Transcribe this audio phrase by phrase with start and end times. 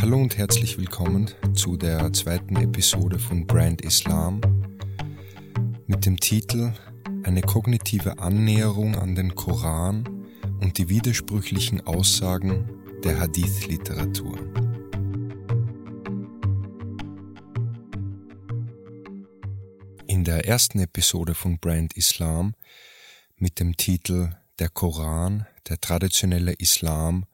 [0.00, 4.40] Hallo und herzlich willkommen zu der zweiten Episode von Brand Islam
[5.86, 6.72] mit dem Titel
[7.22, 10.26] Eine kognitive Annäherung an den Koran
[10.60, 12.68] und die widersprüchlichen Aussagen
[13.04, 14.36] der Hadith-Literatur.
[20.08, 22.54] In der ersten Episode von Brand Islam
[23.36, 27.26] mit dem Titel Der Koran, der traditionelle Islam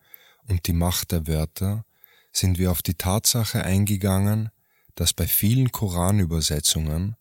[0.48, 1.84] und die Macht der Wörter
[2.33, 4.51] sind wir auf die Tatsache eingegangen,
[4.95, 7.16] dass bei vielen Koranübersetzungen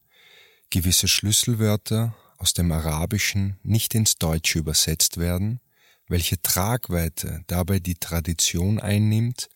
[0.70, 5.60] gewisse Schlüsselwörter aus dem Arabischen nicht ins Deutsche übersetzt werden,
[6.08, 9.50] welche Tragweite dabei die Tradition einnimmt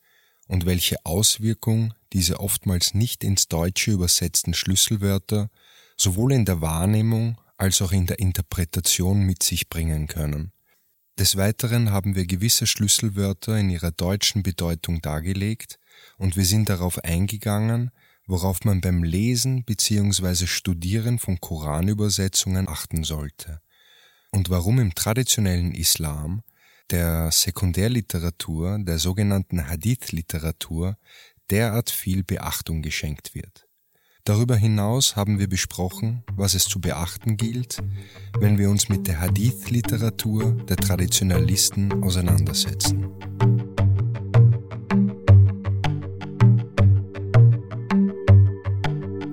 [0.48, 5.50] und welche Auswirkung diese oftmals nicht ins Deutsche übersetzten Schlüsselwörter
[5.98, 10.52] sowohl in der Wahrnehmung als auch in der Interpretation mit sich bringen können.
[11.20, 15.78] Des Weiteren haben wir gewisse Schlüsselwörter in ihrer deutschen Bedeutung dargelegt
[16.18, 17.92] und wir sind darauf eingegangen,
[18.26, 20.48] worauf man beim Lesen bzw.
[20.48, 23.62] Studieren von Koranübersetzungen achten sollte
[24.32, 26.42] und warum im traditionellen Islam
[26.90, 30.98] der Sekundärliteratur, der sogenannten Hadith-Literatur,
[31.52, 33.63] derart viel Beachtung geschenkt wird.
[34.26, 37.84] Darüber hinaus haben wir besprochen, was es zu beachten gilt,
[38.40, 43.10] wenn wir uns mit der Hadith-Literatur der Traditionalisten auseinandersetzen.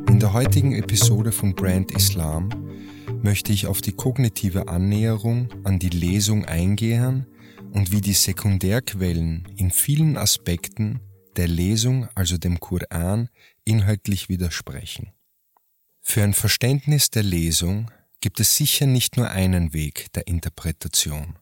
[0.09, 2.49] In der heutigen Episode von Brand Islam
[3.23, 7.29] möchte ich auf die kognitive Annäherung an die Lesung eingehen
[7.71, 10.99] und wie die Sekundärquellen in vielen Aspekten
[11.37, 13.29] der Lesung, also dem Koran,
[13.71, 15.13] inhaltlich widersprechen.
[16.01, 17.89] Für ein Verständnis der Lesung
[18.21, 21.39] gibt es sicher nicht nur einen Weg der Interpretation.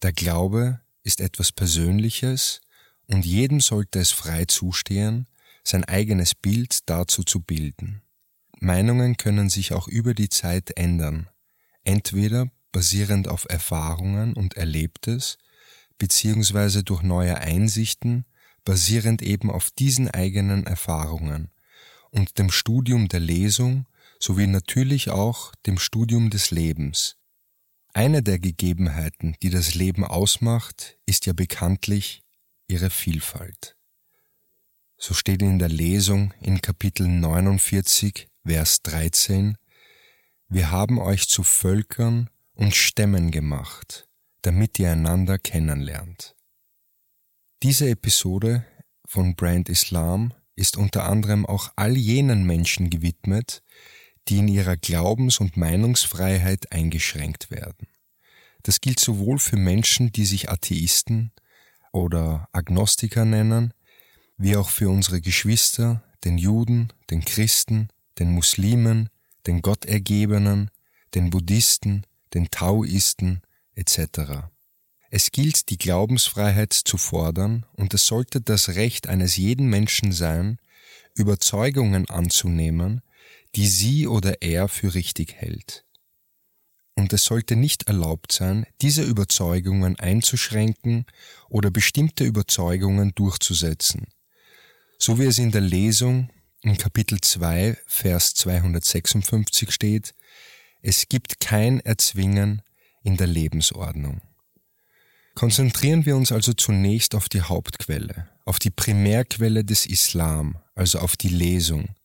[0.00, 2.60] Der Glaube ist etwas Persönliches
[3.08, 5.26] und jedem sollte es frei zustehen,
[5.64, 8.02] sein eigenes Bild dazu zu bilden.
[8.60, 11.28] Meinungen können sich auch über die Zeit ändern,
[11.82, 15.38] entweder basierend auf Erfahrungen und Erlebtes,
[15.98, 18.26] beziehungsweise durch neue Einsichten,
[18.64, 21.50] basierend eben auf diesen eigenen Erfahrungen
[22.14, 23.86] und dem Studium der Lesung
[24.20, 27.16] sowie natürlich auch dem Studium des Lebens.
[27.92, 32.22] Eine der Gegebenheiten, die das Leben ausmacht, ist ja bekanntlich
[32.68, 33.76] ihre Vielfalt.
[34.96, 39.58] So steht in der Lesung in Kapitel 49, Vers 13,
[40.48, 44.08] Wir haben euch zu Völkern und Stämmen gemacht,
[44.42, 46.36] damit ihr einander kennenlernt.
[47.62, 48.64] Diese Episode
[49.04, 53.62] von Brand Islam ist unter anderem auch all jenen Menschen gewidmet,
[54.28, 57.88] die in ihrer Glaubens- und Meinungsfreiheit eingeschränkt werden.
[58.62, 61.32] Das gilt sowohl für Menschen, die sich Atheisten
[61.92, 63.74] oder Agnostiker nennen,
[64.36, 67.88] wie auch für unsere Geschwister, den Juden, den Christen,
[68.18, 69.10] den Muslimen,
[69.46, 70.70] den Gottergebenen,
[71.14, 73.42] den Buddhisten, den Taoisten
[73.74, 74.48] etc.
[75.16, 80.58] Es gilt, die Glaubensfreiheit zu fordern, und es sollte das Recht eines jeden Menschen sein,
[81.14, 83.00] Überzeugungen anzunehmen,
[83.54, 85.84] die sie oder er für richtig hält.
[86.96, 91.06] Und es sollte nicht erlaubt sein, diese Überzeugungen einzuschränken
[91.48, 94.08] oder bestimmte Überzeugungen durchzusetzen.
[94.98, 96.28] So wie es in der Lesung
[96.62, 100.12] in Kapitel 2, Vers 256 steht,
[100.82, 102.62] es gibt kein Erzwingen
[103.04, 104.20] in der Lebensordnung.
[105.34, 111.16] Konzentrieren wir uns also zunächst auf die Hauptquelle, auf die Primärquelle des Islam, also auf
[111.16, 111.96] die Lesung.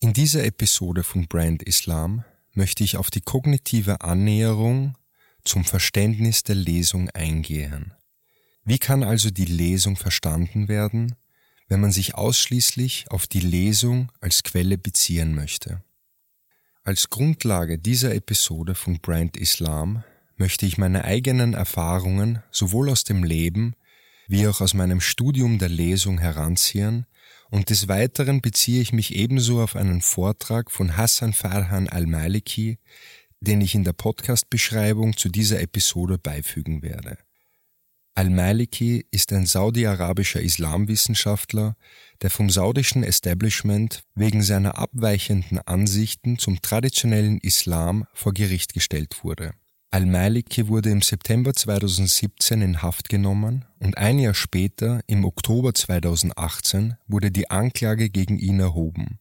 [0.00, 2.24] In dieser Episode von Brand Islam
[2.54, 4.96] möchte ich auf die kognitive Annäherung
[5.44, 7.92] zum Verständnis der Lesung eingehen.
[8.64, 11.16] Wie kann also die Lesung verstanden werden,
[11.68, 15.82] wenn man sich ausschließlich auf die Lesung als Quelle beziehen möchte?
[16.84, 20.04] Als Grundlage dieser Episode von Brand Islam
[20.40, 23.74] möchte ich meine eigenen Erfahrungen sowohl aus dem Leben
[24.26, 27.06] wie auch aus meinem Studium der Lesung heranziehen
[27.50, 32.78] und des Weiteren beziehe ich mich ebenso auf einen Vortrag von Hassan Farhan al-Maliki,
[33.40, 37.18] den ich in der Podcast-Beschreibung zu dieser Episode beifügen werde.
[38.14, 41.76] Al-Maliki ist ein saudi-arabischer Islamwissenschaftler,
[42.22, 49.52] der vom saudischen Establishment wegen seiner abweichenden Ansichten zum traditionellen Islam vor Gericht gestellt wurde.
[49.92, 56.96] Al-Maliki wurde im September 2017 in Haft genommen und ein Jahr später, im Oktober 2018,
[57.08, 59.18] wurde die Anklage gegen ihn erhoben.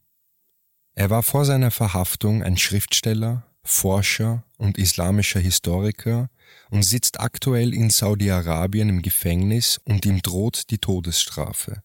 [0.94, 6.30] Er war vor seiner Verhaftung ein Schriftsteller, Forscher und islamischer Historiker
[6.70, 11.82] und sitzt aktuell in Saudi-Arabien im Gefängnis und ihm droht die Todesstrafe.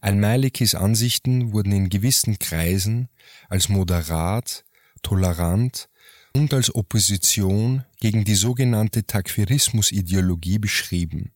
[0.00, 3.08] Al-Malikis Ansichten wurden in gewissen Kreisen
[3.48, 4.64] als moderat,
[5.02, 5.88] tolerant
[6.36, 11.32] und als Opposition gegen die sogenannte Takfirismus-Ideologie beschrieben.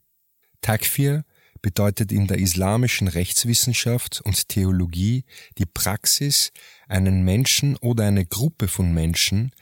[0.60, 1.24] Takfir
[1.62, 5.24] bedeutet in der islamischen Rechtswissenschaft und Theologie
[5.56, 6.52] die Praxis,
[6.86, 9.52] einen Menschen oder eine Gruppe von Menschen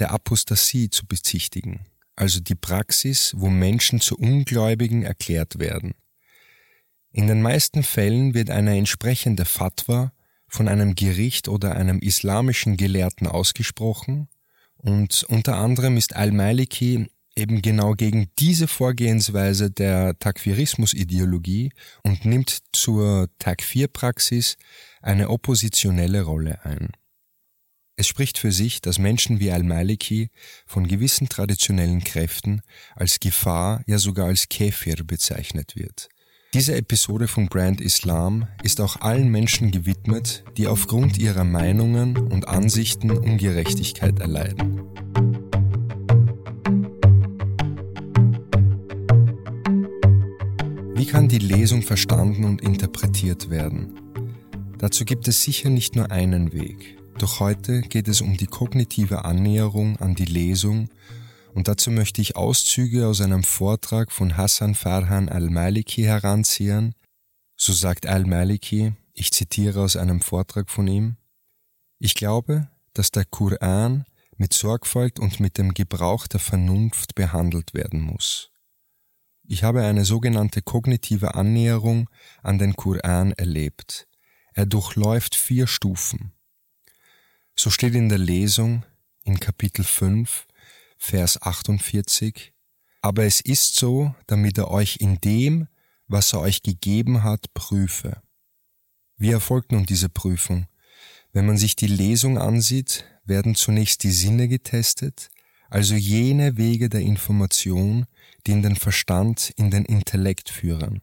[0.00, 5.94] der Apostasie zu bezichtigen, also die Praxis, wo Menschen zu Ungläubigen erklärt werden.
[7.12, 10.12] In den meisten Fällen wird eine entsprechende Fatwa
[10.48, 14.28] von einem Gericht oder einem islamischen Gelehrten ausgesprochen
[14.82, 17.06] und unter anderem ist Al-Maliki
[17.36, 21.72] eben genau gegen diese Vorgehensweise der Takfirismus-Ideologie
[22.02, 24.56] und nimmt zur Takfir-Praxis
[25.00, 26.88] eine oppositionelle Rolle ein.
[27.96, 30.30] Es spricht für sich, dass Menschen wie Al-Maliki
[30.66, 32.62] von gewissen traditionellen Kräften
[32.96, 36.08] als Gefahr, ja sogar als Käfir bezeichnet wird.
[36.52, 42.48] Diese Episode von Brand Islam ist auch allen Menschen gewidmet, die aufgrund ihrer Meinungen und
[42.48, 44.82] Ansichten Ungerechtigkeit erleiden.
[50.96, 54.00] Wie kann die Lesung verstanden und interpretiert werden?
[54.78, 56.98] Dazu gibt es sicher nicht nur einen Weg.
[57.18, 60.88] Doch heute geht es um die kognitive Annäherung an die Lesung
[61.54, 66.94] und dazu möchte ich Auszüge aus einem Vortrag von Hassan Farhan al-Maliki heranziehen.
[67.56, 71.16] So sagt al-Maliki, ich zitiere aus einem Vortrag von ihm,
[71.98, 74.06] ich glaube, dass der Koran
[74.36, 78.50] mit Sorgfalt und mit dem Gebrauch der Vernunft behandelt werden muss.
[79.44, 82.08] Ich habe eine sogenannte kognitive Annäherung
[82.42, 84.08] an den Koran erlebt.
[84.54, 86.32] Er durchläuft vier Stufen.
[87.54, 88.86] So steht in der Lesung
[89.24, 90.46] in Kapitel 5
[91.02, 92.52] Vers 48,
[93.00, 95.66] aber es ist so, damit er euch in dem,
[96.08, 98.22] was er euch gegeben hat, prüfe.
[99.16, 100.66] Wie erfolgt nun diese Prüfung?
[101.32, 105.30] Wenn man sich die Lesung ansieht, werden zunächst die Sinne getestet,
[105.70, 108.06] also jene Wege der Information,
[108.46, 111.00] die in den Verstand, in den Intellekt führen.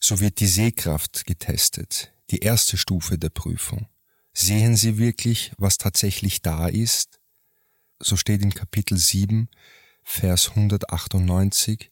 [0.00, 3.86] So wird die Sehkraft getestet, die erste Stufe der Prüfung.
[4.34, 7.21] Sehen Sie wirklich, was tatsächlich da ist?
[8.02, 9.48] So steht in Kapitel 7,
[10.02, 11.90] Vers 198,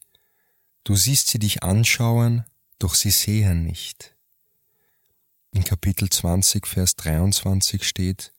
[0.83, 2.45] Du siehst sie dich anschauen,
[2.79, 4.17] doch sie sehen nicht.
[5.53, 8.33] In Kapitel 20, Vers 23 steht,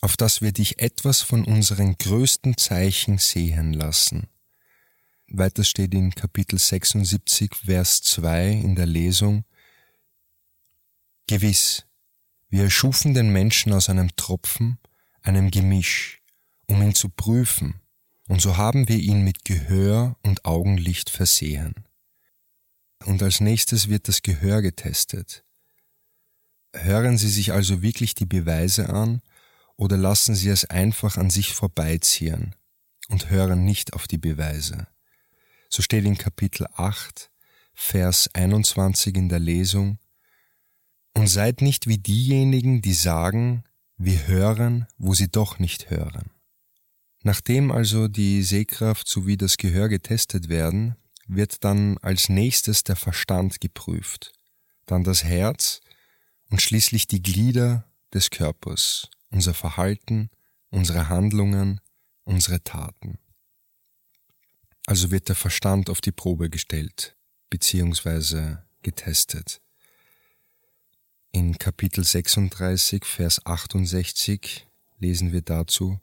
[0.00, 4.28] auf dass wir dich etwas von unseren größten Zeichen sehen lassen.
[5.28, 9.44] Weiter steht in Kapitel 76, Vers 2 in der Lesung,
[11.26, 11.86] Gewiss,
[12.48, 14.78] wir erschufen den Menschen aus einem Tropfen,
[15.22, 16.22] einem Gemisch,
[16.68, 17.80] um ihn zu prüfen,
[18.28, 21.74] und so haben wir ihn mit Gehör und Augenlicht versehen.
[23.04, 25.44] Und als nächstes wird das Gehör getestet.
[26.74, 29.22] Hören Sie sich also wirklich die Beweise an
[29.76, 32.54] oder lassen Sie es einfach an sich vorbeiziehen
[33.08, 34.88] und hören nicht auf die Beweise.
[35.68, 37.30] So steht in Kapitel 8,
[37.74, 39.98] Vers 21 in der Lesung,
[41.14, 43.64] Und seid nicht wie diejenigen, die sagen,
[43.96, 46.30] wir hören, wo sie doch nicht hören.
[47.26, 50.94] Nachdem also die Sehkraft sowie das Gehör getestet werden,
[51.26, 54.32] wird dann als nächstes der Verstand geprüft,
[54.86, 55.80] dann das Herz
[56.50, 60.30] und schließlich die Glieder des Körpers, unser Verhalten,
[60.70, 61.80] unsere Handlungen,
[62.22, 63.18] unsere Taten.
[64.86, 67.16] Also wird der Verstand auf die Probe gestellt
[67.50, 68.58] bzw.
[68.82, 69.60] getestet.
[71.32, 74.68] In Kapitel 36, Vers 68
[75.00, 75.98] lesen wir dazu,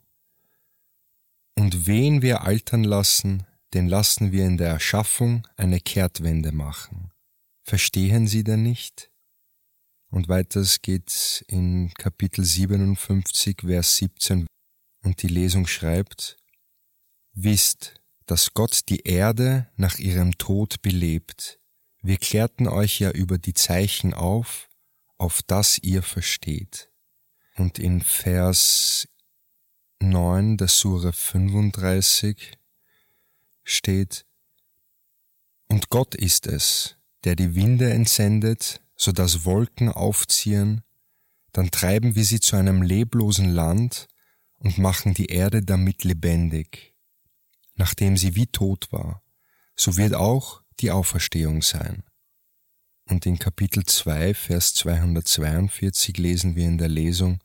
[1.56, 3.44] und wen wir altern lassen,
[3.74, 7.10] den lassen wir in der Erschaffung eine Kehrtwende machen.
[7.62, 9.10] Verstehen Sie denn nicht?
[10.10, 14.46] Und weiters geht's in Kapitel 57, Vers 17
[15.02, 16.36] und die Lesung schreibt,
[17.32, 21.58] Wisst, dass Gott die Erde nach ihrem Tod belebt.
[22.00, 24.68] Wir klärten euch ja über die Zeichen auf,
[25.18, 26.90] auf das ihr versteht.
[27.56, 29.08] Und in Vers
[30.04, 32.52] 9 der Sure 35
[33.64, 34.26] steht,
[35.68, 40.82] Und Gott ist es, der die Winde entsendet, so dass Wolken aufziehen,
[41.52, 44.08] dann treiben wir sie zu einem leblosen Land
[44.58, 46.94] und machen die Erde damit lebendig.
[47.74, 49.22] Nachdem sie wie tot war,
[49.76, 52.04] so wird auch die Auferstehung sein.
[53.06, 57.40] Und in Kapitel 2, Vers 242 lesen wir in der Lesung,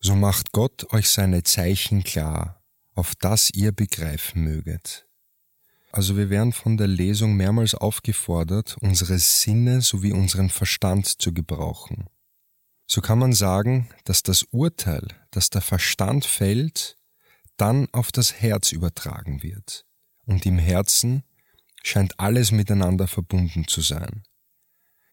[0.00, 2.62] so macht Gott euch seine Zeichen klar,
[2.94, 5.06] auf das ihr begreifen möget.
[5.90, 12.08] Also wir werden von der Lesung mehrmals aufgefordert, unsere Sinne sowie unseren Verstand zu gebrauchen.
[12.86, 16.96] So kann man sagen, dass das Urteil, das der Verstand fällt,
[17.56, 19.84] dann auf das Herz übertragen wird.
[20.24, 21.24] Und im Herzen
[21.82, 24.24] scheint alles miteinander verbunden zu sein.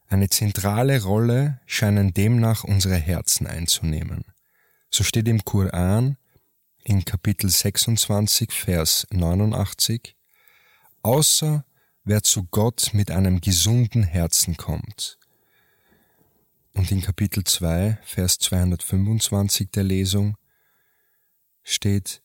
[0.08, 4.26] Eine zentrale Rolle scheinen demnach unsere Herzen einzunehmen.
[4.96, 6.16] So steht im Koran
[6.86, 10.16] in Kapitel 26, Vers 89,
[11.02, 11.66] außer
[12.06, 15.20] wer zu Gott mit einem gesunden Herzen kommt.
[16.76, 20.38] Und in Kapitel 2, Vers 225 der Lesung
[21.62, 22.22] steht,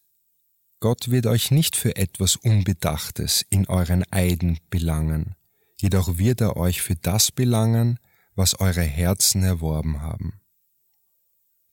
[0.79, 5.35] Gott wird euch nicht für etwas Unbedachtes in euren Eiden belangen,
[5.81, 7.99] jedoch wird er euch für das belangen,
[8.37, 10.40] was eure Herzen erworben haben.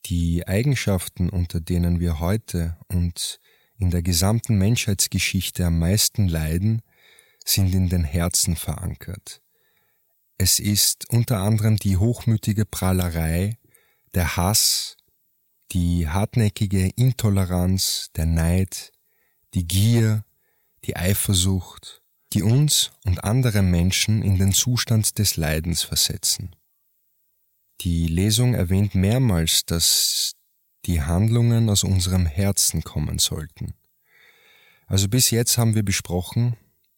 [0.06, 3.40] Die Eigenschaften, unter denen wir heute und
[3.76, 6.82] in der gesamten Menschheitsgeschichte am meisten leiden,
[7.44, 9.40] sind in den Herzen verankert.
[10.36, 13.58] Es ist unter anderem die hochmütige Prahlerei,
[14.14, 14.96] der Hass,
[15.72, 18.92] die hartnäckige Intoleranz, der Neid,
[19.54, 20.24] die Gier,
[20.84, 22.02] die Eifersucht,
[22.32, 26.54] die uns und andere Menschen in den Zustand des Leidens versetzen.
[27.82, 30.34] Die Lesung erwähnt mehrmals, dass
[30.86, 33.74] die Handlungen aus unserem Herzen kommen sollten.
[34.86, 36.56] Also bis jetzt haben wir besprochen,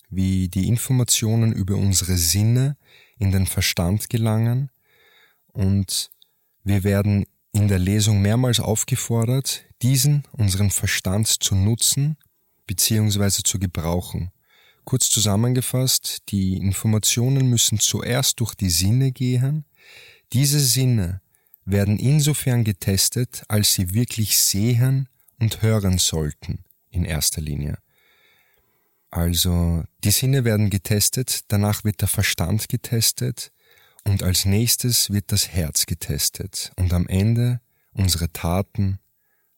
[0.08, 2.76] wie die Informationen über unsere Sinne
[3.18, 4.70] in den Verstand gelangen
[5.52, 6.10] und
[6.64, 12.16] wir werden in der Lesung mehrmals aufgefordert, diesen, unseren Verstand zu nutzen
[12.66, 13.42] bzw.
[13.42, 14.30] zu gebrauchen.
[14.84, 19.64] Kurz zusammengefasst, die Informationen müssen zuerst durch die Sinne gehen.
[20.32, 21.20] Diese Sinne
[21.64, 25.08] werden insofern getestet, als sie wirklich sehen
[25.38, 27.78] und hören sollten in erster Linie.
[29.10, 33.50] Also die Sinne werden getestet, danach wird der Verstand getestet
[34.04, 37.60] und als nächstes wird das Herz getestet und am Ende
[37.92, 39.00] unsere Taten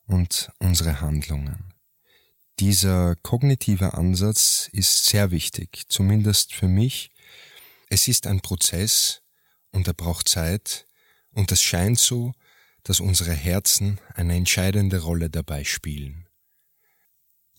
[0.07, 1.73] und unsere Handlungen.
[2.61, 7.11] Dieser kognitive Ansatz ist sehr wichtig, zumindest für mich.
[7.88, 9.22] Es ist ein Prozess
[9.73, 10.87] und er braucht Zeit
[11.33, 12.33] und es scheint so,
[12.85, 16.29] dass unsere Herzen eine entscheidende Rolle dabei spielen.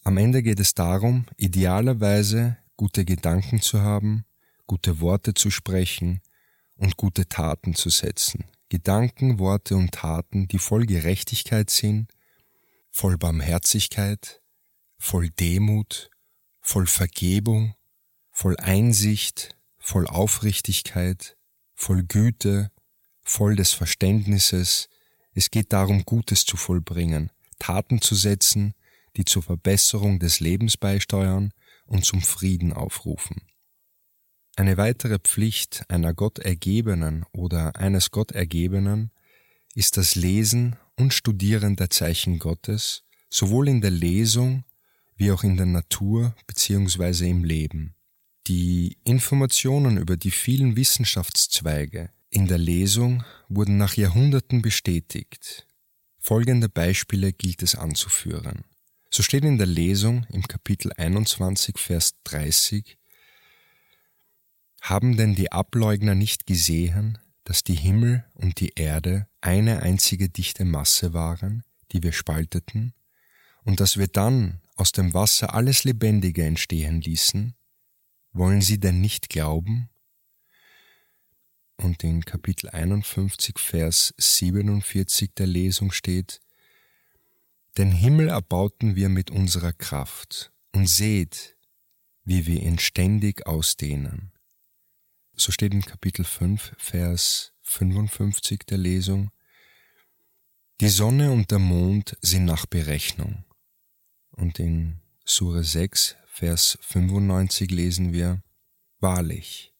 [0.03, 4.25] Am Ende geht es darum, idealerweise gute Gedanken zu haben,
[4.67, 6.21] gute Worte zu sprechen
[6.75, 8.45] und gute Taten zu setzen.
[8.69, 12.11] Gedanken, Worte und Taten, die voll Gerechtigkeit sind,
[12.91, 14.41] voll Barmherzigkeit,
[14.97, 16.09] voll Demut,
[16.59, 17.75] voll Vergebung,
[18.31, 21.37] voll Einsicht, voll Aufrichtigkeit,
[21.83, 22.71] voll Güte,
[23.23, 24.87] voll des Verständnisses.
[25.33, 28.73] Es geht darum, Gutes zu vollbringen, Taten zu setzen,
[29.17, 31.51] die zur Verbesserung des Lebens beisteuern
[31.85, 33.41] und zum Frieden aufrufen.
[34.55, 39.11] Eine weitere Pflicht einer Gottergebenen oder eines Gottergebenen
[39.75, 44.63] ist das Lesen und Studieren der Zeichen Gottes, sowohl in der Lesung
[45.17, 47.29] wie auch in der Natur bzw.
[47.29, 47.95] im Leben.
[48.47, 55.65] Die Informationen über die vielen Wissenschaftszweige in der Lesung wurden nach Jahrhunderten bestätigt.
[56.19, 58.65] Folgende Beispiele gilt es anzuführen.
[59.09, 62.97] So steht in der Lesung im Kapitel 21, Vers 30,
[64.81, 70.65] Haben denn die Ableugner nicht gesehen, dass die Himmel und die Erde eine einzige dichte
[70.65, 72.93] Masse waren, die wir spalteten,
[73.63, 77.55] und dass wir dann aus dem Wasser alles Lebendige entstehen ließen?
[78.33, 79.89] Wollen sie denn nicht glauben?
[81.77, 86.41] Und in Kapitel 51, Vers 47 der Lesung steht,
[87.77, 91.57] den Himmel erbauten wir mit unserer Kraft und seht,
[92.23, 94.31] wie wir ihn ständig ausdehnen.
[95.35, 99.31] So steht in Kapitel 5, Vers 55 der Lesung,
[100.81, 103.45] Die Sonne und der Mond sind nach Berechnung.
[104.31, 108.43] Und in Sure 6, Vers 95 lesen wir,
[108.99, 109.73] Wahrlich,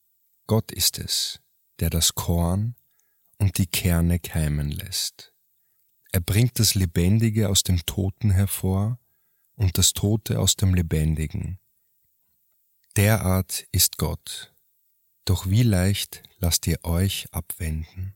[0.47, 1.41] Gott ist es,
[1.79, 2.75] der das Korn
[3.39, 5.33] und die Kerne keimen lässt.
[6.13, 9.00] Er bringt das Lebendige aus dem Toten hervor
[9.55, 11.59] und das Tote aus dem Lebendigen.
[12.95, 14.53] Derart ist Gott.
[15.25, 18.15] Doch wie leicht lasst ihr euch abwenden.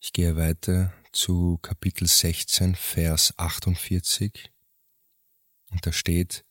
[0.00, 4.53] Ich gehe weiter zu Kapitel 16, Vers 48.
[5.74, 6.44] Und da steht,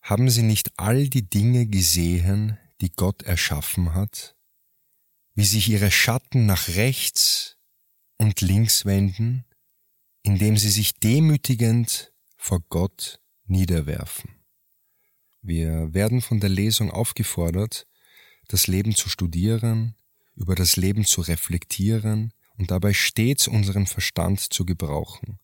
[0.00, 4.34] haben sie nicht all die Dinge gesehen, die Gott erschaffen hat,
[5.34, 7.58] wie sich ihre Schatten nach rechts
[8.16, 9.44] und links wenden,
[10.22, 14.30] indem sie sich demütigend vor Gott niederwerfen.
[15.42, 17.86] Wir werden von der Lesung aufgefordert,
[18.48, 19.94] das Leben zu studieren,
[20.34, 25.38] über das Leben zu reflektieren und dabei stets unseren Verstand zu gebrauchen.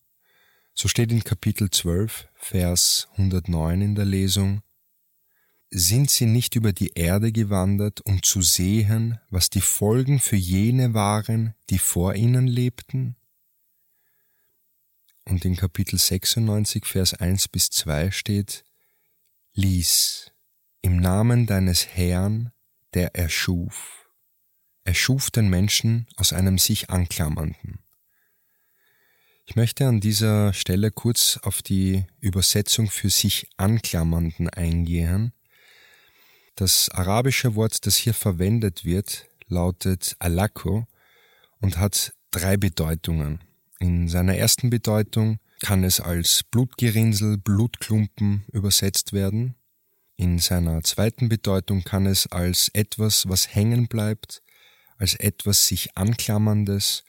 [0.76, 4.62] So steht in Kapitel 12, Vers 109 in der Lesung,
[5.70, 10.92] Sind sie nicht über die Erde gewandert, um zu sehen, was die Folgen für jene
[10.92, 13.14] waren, die vor ihnen lebten?
[15.24, 18.64] Und in Kapitel 96, Vers 1 bis 2 steht,
[19.52, 20.32] Lies
[20.82, 22.50] im Namen deines Herrn,
[22.94, 24.08] der erschuf.
[24.82, 27.83] Er schuf den Menschen aus einem sich Anklammernden.
[29.46, 35.32] Ich möchte an dieser Stelle kurz auf die Übersetzung für sich Anklammernden eingehen.
[36.56, 40.86] Das arabische Wort, das hier verwendet wird, lautet alako
[41.60, 43.40] und hat drei Bedeutungen.
[43.80, 49.56] In seiner ersten Bedeutung kann es als Blutgerinnsel, Blutklumpen übersetzt werden.
[50.16, 54.42] In seiner zweiten Bedeutung kann es als etwas, was hängen bleibt,
[54.96, 57.04] als etwas sich anklammerndes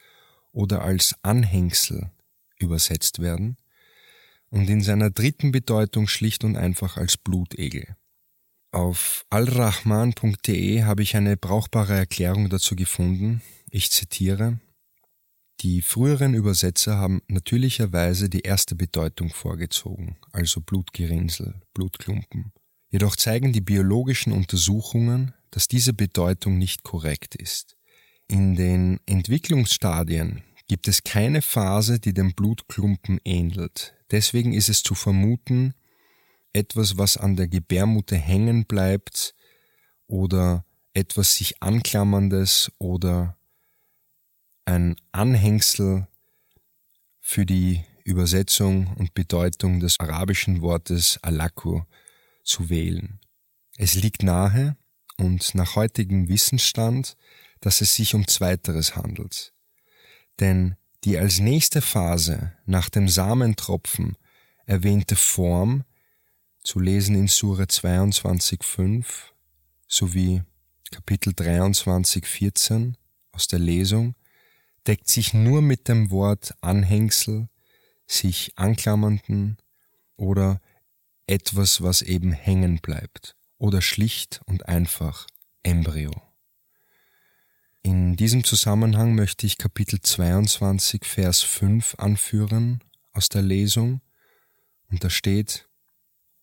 [0.52, 2.12] oder als Anhängsel
[2.60, 3.58] übersetzt werden
[4.50, 7.96] und in seiner dritten Bedeutung schlicht und einfach als Blutegel.
[8.72, 13.42] Auf alrahman.de habe ich eine brauchbare Erklärung dazu gefunden.
[13.70, 14.60] Ich zitiere
[15.62, 22.52] Die früheren Übersetzer haben natürlicherweise die erste Bedeutung vorgezogen, also Blutgerinnsel, Blutklumpen.
[22.90, 27.78] Jedoch zeigen die biologischen Untersuchungen, dass diese Bedeutung nicht korrekt ist.
[28.28, 33.96] In den Entwicklungsstadien gibt es keine Phase, die dem Blutklumpen ähnelt.
[34.12, 35.74] Deswegen ist es zu vermuten,
[36.54, 39.36] etwas, was an der Gebärmutter hängen bleibt
[40.08, 43.38] oder etwas sich anklammerndes oder
[44.66, 46.08] ein Anhängsel
[47.20, 51.82] für die Übersetzung und Bedeutung des arabischen Wortes Alaku
[52.44, 53.20] zu wählen.
[53.78, 54.78] Es liegt nahe
[55.18, 57.18] und nach heutigem Wissensstand,
[57.62, 59.55] dass es sich um Zweiteres handelt.
[60.40, 64.18] Denn die als nächste Phase nach dem Samentropfen
[64.66, 65.84] erwähnte Form,
[66.64, 69.06] zu lesen in Sure 22,5
[69.88, 70.42] sowie
[70.92, 72.96] Kapitel 23,14
[73.32, 74.16] aus der Lesung,
[74.88, 77.50] deckt sich nur mit dem Wort Anhängsel,
[78.08, 79.58] sich anklammernden
[80.16, 80.60] oder
[81.28, 85.28] etwas, was eben hängen bleibt oder schlicht und einfach
[85.64, 86.25] Embryo.
[87.86, 94.02] In diesem Zusammenhang möchte ich Kapitel 22, Vers 5 anführen aus der Lesung,
[94.90, 95.70] und da steht,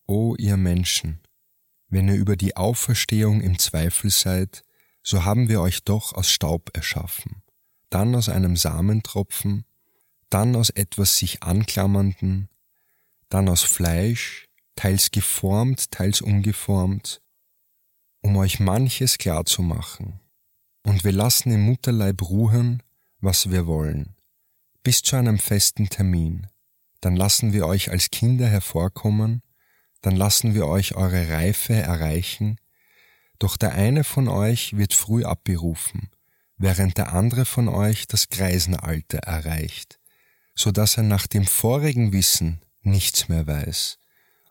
[0.06, 1.20] O ihr Menschen,
[1.88, 4.62] wenn ihr über die Auferstehung im Zweifel seid,
[5.02, 7.42] so haben wir euch doch aus Staub erschaffen,
[7.90, 9.64] dann aus einem Samentropfen,
[10.30, 12.50] dann aus etwas sich anklammernden,
[13.30, 17.20] dann aus Fleisch, teils geformt, teils ungeformt,
[18.20, 20.21] um euch manches klar zu machen
[20.84, 22.82] und wir lassen im Mutterleib ruhen,
[23.20, 24.16] was wir wollen,
[24.82, 26.46] bis zu einem festen Termin.
[27.00, 29.42] Dann lassen wir euch als Kinder hervorkommen,
[30.02, 32.58] dann lassen wir euch eure Reife erreichen,
[33.38, 36.10] doch der eine von euch wird früh abberufen,
[36.58, 39.98] während der andere von euch das Greisenalter erreicht,
[40.54, 43.98] so dass er nach dem vorigen Wissen nichts mehr weiß.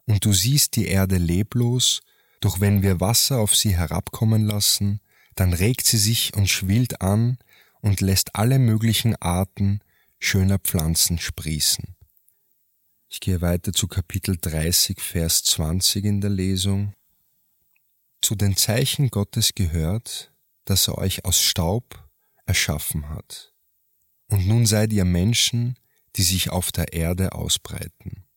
[0.08, 2.02] Und du siehst die Erde leblos,
[2.42, 5.00] doch wenn wir Wasser auf sie herabkommen lassen,
[5.42, 7.40] dann regt sie sich und schwillt an
[7.80, 9.80] und lässt alle möglichen Arten
[10.20, 11.96] schöner Pflanzen sprießen.
[13.10, 16.94] Ich gehe weiter zu Kapitel 30, Vers 20 in der Lesung.
[18.22, 20.32] Zu den Zeichen Gottes gehört,
[20.66, 22.08] dass er euch aus Staub
[22.46, 23.52] erschaffen hat.
[24.28, 25.76] Und nun seid ihr Menschen,
[26.18, 28.28] die sich auf der Erde ausbreiten.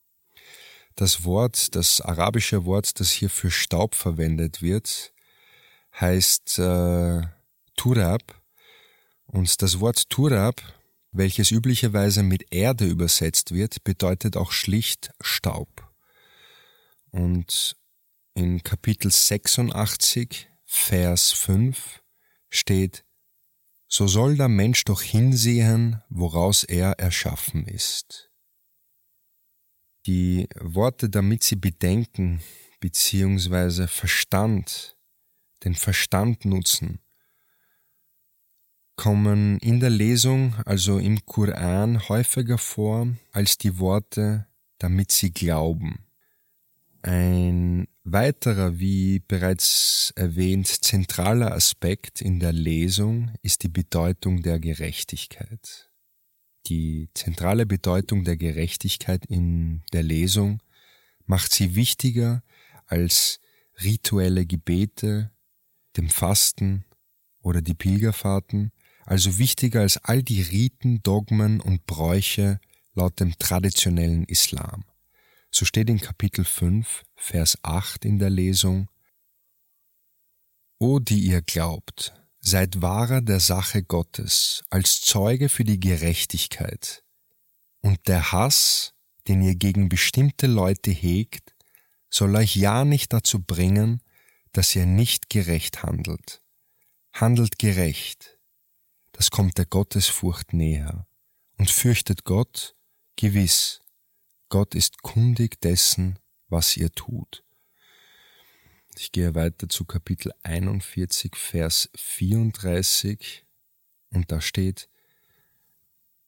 [0.96, 5.13] Das Wort, das arabische Wort, das hier für Staub verwendet wird,
[6.00, 7.22] heißt äh,
[7.76, 8.42] Turab.
[9.26, 10.62] Und das Wort Turab,
[11.12, 15.88] welches üblicherweise mit Erde übersetzt wird, bedeutet auch schlicht Staub.
[17.10, 17.76] Und
[18.34, 22.02] in Kapitel 86, Vers 5
[22.50, 23.04] steht,
[23.86, 28.30] so soll der Mensch doch hinsehen, woraus er erschaffen ist.
[30.06, 32.42] Die Worte, damit sie bedenken
[32.80, 34.93] beziehungsweise Verstand
[35.64, 37.00] den Verstand nutzen,
[38.96, 44.46] kommen in der Lesung, also im Koran, häufiger vor als die Worte,
[44.78, 46.06] damit sie glauben.
[47.02, 55.90] Ein weiterer, wie bereits erwähnt, zentraler Aspekt in der Lesung ist die Bedeutung der Gerechtigkeit.
[56.66, 60.62] Die zentrale Bedeutung der Gerechtigkeit in der Lesung
[61.26, 62.42] macht sie wichtiger
[62.86, 63.38] als
[63.82, 65.30] rituelle Gebete,
[65.96, 66.84] dem Fasten
[67.40, 68.72] oder die Pilgerfahrten,
[69.04, 72.60] also wichtiger als all die Riten, Dogmen und Bräuche
[72.94, 74.84] laut dem traditionellen Islam.
[75.50, 78.88] So steht in Kapitel 5, Vers 8 in der Lesung,
[80.78, 87.04] O die ihr glaubt, seid wahrer der Sache Gottes als Zeuge für die Gerechtigkeit.
[87.80, 88.94] Und der Hass,
[89.28, 91.54] den ihr gegen bestimmte Leute hegt,
[92.10, 94.00] soll euch ja nicht dazu bringen,
[94.54, 96.40] dass ihr nicht gerecht handelt.
[97.12, 98.38] Handelt gerecht.
[99.12, 101.06] Das kommt der Gottesfurcht näher.
[101.58, 102.74] Und fürchtet Gott,
[103.16, 103.80] gewiss,
[104.48, 107.44] Gott ist kundig dessen, was ihr tut.
[108.96, 113.44] Ich gehe weiter zu Kapitel 41, Vers 34
[114.10, 114.88] und da steht,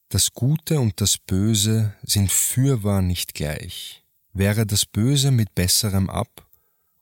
[0.08, 4.04] Das Gute und das Böse sind fürwahr nicht gleich.
[4.32, 6.45] Wäre das Böse mit Besserem ab,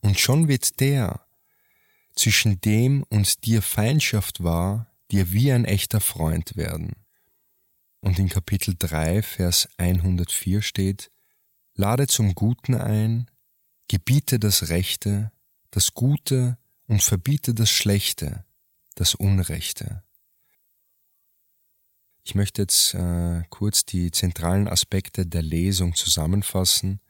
[0.05, 1.27] und schon wird der,
[2.15, 6.93] zwischen dem und dir Feindschaft war, dir wie ein echter Freund werden.
[8.01, 11.11] Und in Kapitel 3, Vers 104 steht,
[11.75, 13.31] Lade zum Guten ein,
[13.89, 15.33] gebiete das Rechte,
[15.71, 18.45] das Gute und verbiete das Schlechte,
[18.97, 20.03] das Unrechte.
[22.25, 27.01] Ich möchte jetzt äh, kurz die zentralen Aspekte der Lesung zusammenfassen.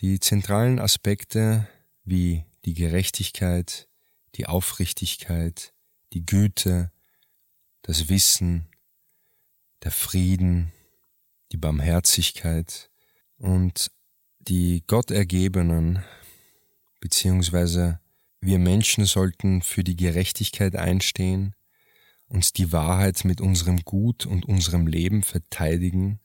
[0.00, 1.66] Die zentralen Aspekte
[2.04, 3.88] wie die Gerechtigkeit,
[4.36, 5.72] die Aufrichtigkeit,
[6.12, 6.92] die Güte,
[7.82, 8.68] das Wissen,
[9.82, 10.72] der Frieden,
[11.50, 12.90] die Barmherzigkeit
[13.38, 13.90] und
[14.38, 16.04] die Gottergebenen
[17.00, 18.00] beziehungsweise
[18.40, 21.54] wir Menschen sollten für die Gerechtigkeit einstehen,
[22.28, 26.20] uns die Wahrheit mit unserem Gut und unserem Leben verteidigen.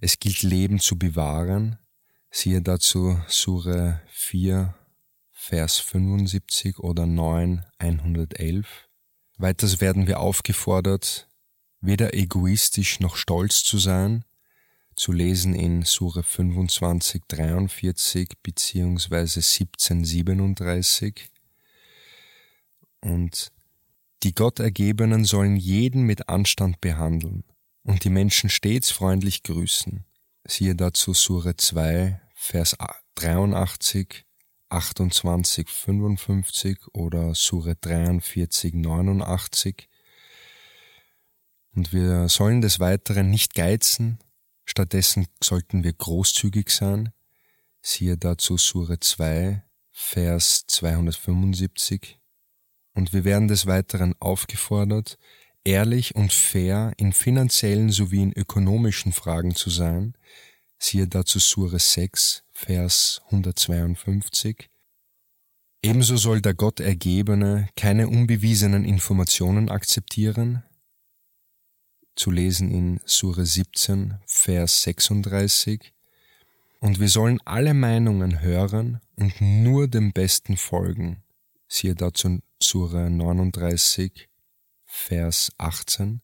[0.00, 1.78] Es gilt Leben zu bewahren.
[2.36, 4.74] Siehe dazu Sure 4,
[5.30, 8.88] Vers 75 oder 9, 111.
[9.38, 11.28] Weiters werden wir aufgefordert,
[11.80, 14.24] weder egoistisch noch stolz zu sein,
[14.96, 21.30] zu lesen in Sure 25, 43 beziehungsweise 17, 37.
[23.00, 23.52] Und
[24.24, 27.44] die Gottergebenen sollen jeden mit Anstand behandeln
[27.84, 30.04] und die Menschen stets freundlich grüßen.
[30.46, 32.76] Siehe dazu Sure 2, Vers
[33.14, 34.26] 83,
[34.68, 39.88] 28, 55 oder Sure 43, 89.
[41.74, 44.18] Und wir sollen des Weiteren nicht geizen,
[44.66, 47.14] Stattdessen sollten wir großzügig sein.
[47.80, 52.20] Siehe dazu Sure 2, Vers 275.
[52.92, 55.16] Und wir werden des Weiteren aufgefordert,
[55.64, 60.14] ehrlich und fair in finanziellen sowie in ökonomischen Fragen zu sein.
[60.86, 64.68] Siehe dazu Sure 6, Vers 152.
[65.80, 70.62] Ebenso soll der Gott Ergebene keine unbewiesenen Informationen akzeptieren,
[72.16, 75.94] zu lesen in Sure 17, Vers 36.
[76.80, 81.22] Und wir sollen alle Meinungen hören und nur dem Besten folgen.
[81.66, 84.28] Siehe dazu Sure 39,
[84.84, 86.20] Vers 18.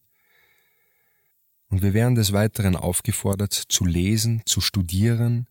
[1.70, 5.48] Und wir werden des Weiteren aufgefordert, zu lesen, zu studieren,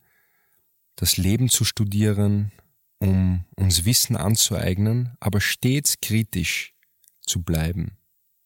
[0.95, 2.51] das Leben zu studieren,
[2.99, 6.73] um uns Wissen anzueignen, aber stets kritisch
[7.21, 7.97] zu bleiben.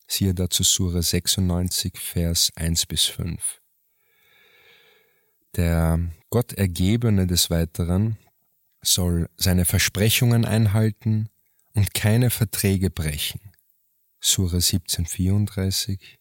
[0.07, 3.59] Siehe dazu Sura 96, Vers 1 bis 5.
[5.55, 8.17] Der Gottergebene des Weiteren
[8.83, 11.29] soll seine Versprechungen einhalten
[11.73, 13.39] und keine Verträge brechen.
[14.19, 16.19] Sura 1734.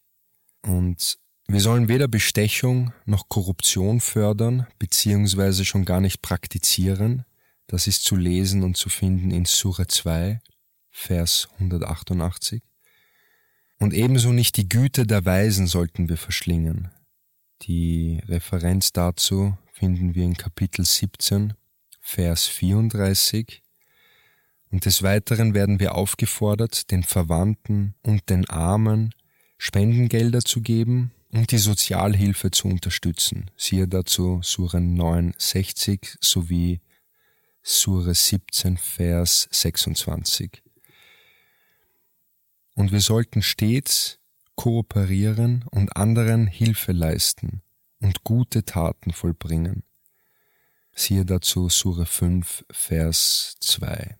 [0.63, 7.25] Und wir sollen weder Bestechung noch Korruption fördern, beziehungsweise schon gar nicht praktizieren.
[7.67, 10.39] Das ist zu lesen und zu finden in Sura 2,
[10.89, 12.63] Vers 188.
[13.79, 16.89] Und ebenso nicht die Güte der Weisen sollten wir verschlingen.
[17.63, 21.53] Die Referenz dazu finden wir in Kapitel 17,
[21.99, 23.61] Vers 34.
[24.71, 29.13] Und des Weiteren werden wir aufgefordert, den Verwandten und den Armen
[29.57, 33.51] Spendengelder zu geben und die Sozialhilfe zu unterstützen.
[33.57, 36.81] Siehe dazu Sure 9, 60 sowie
[37.61, 40.63] Sure 17, Vers 26
[42.75, 44.19] und wir sollten stets
[44.55, 47.61] kooperieren und anderen Hilfe leisten
[47.99, 49.83] und gute Taten vollbringen.
[50.95, 54.17] Siehe dazu Sure 5, Vers 2.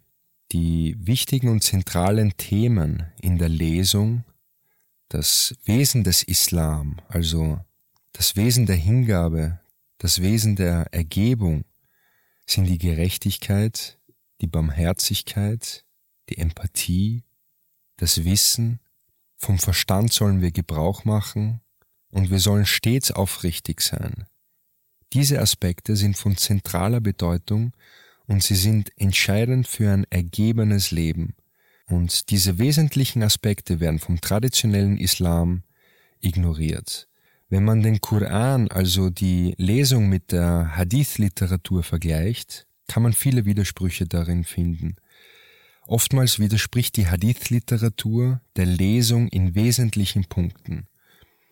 [0.52, 4.23] Die wichtigen und zentralen Themen in der Lesung,
[5.13, 7.60] das Wesen des Islam, also
[8.13, 9.60] das Wesen der Hingabe,
[9.99, 11.65] das Wesen der Ergebung,
[12.47, 13.99] sind die Gerechtigkeit,
[14.41, 15.86] die Barmherzigkeit,
[16.30, 17.23] die Empathie,
[17.97, 18.80] das Wissen,
[19.38, 21.62] vom Verstand sollen wir Gebrauch machen
[22.10, 24.26] und wir sollen stets aufrichtig sein.
[25.13, 27.73] Diese Aspekte sind von zentraler Bedeutung
[28.26, 31.36] und sie sind entscheidend für ein ergebenes Leben.
[31.93, 35.62] Und diese wesentlichen Aspekte werden vom traditionellen Islam
[36.21, 37.08] ignoriert.
[37.49, 44.08] Wenn man den Koran, also die Lesung mit der Hadith-Literatur vergleicht, kann man viele Widersprüche
[44.08, 44.95] darin finden.
[45.86, 50.88] Oftmals widerspricht die Hadith-Literatur der Lesung in wesentlichen Punkten.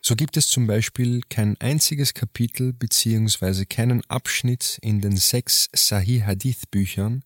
[0.01, 3.65] So gibt es zum Beispiel kein einziges Kapitel bzw.
[3.65, 7.23] keinen Abschnitt in den sechs Sahih Hadith Büchern,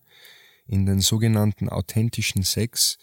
[0.66, 2.98] in den sogenannten authentischen sechs,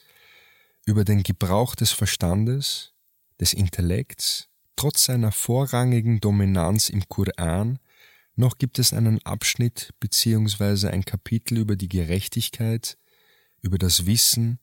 [0.86, 2.94] über den Gebrauch des Verstandes,
[3.40, 7.80] des Intellekts, trotz seiner vorrangigen Dominanz im Koran,
[8.36, 10.88] noch gibt es einen Abschnitt bzw.
[10.88, 12.98] ein Kapitel über die Gerechtigkeit,
[13.62, 14.60] über das Wissen,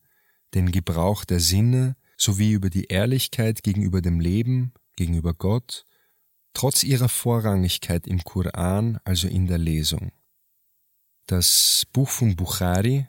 [0.55, 5.87] den Gebrauch der Sinne sowie über die Ehrlichkeit gegenüber dem Leben, gegenüber Gott,
[6.53, 10.13] trotz ihrer Vorrangigkeit im Koran, also in der Lesung.
[11.31, 13.07] Das Buch von Bukhari,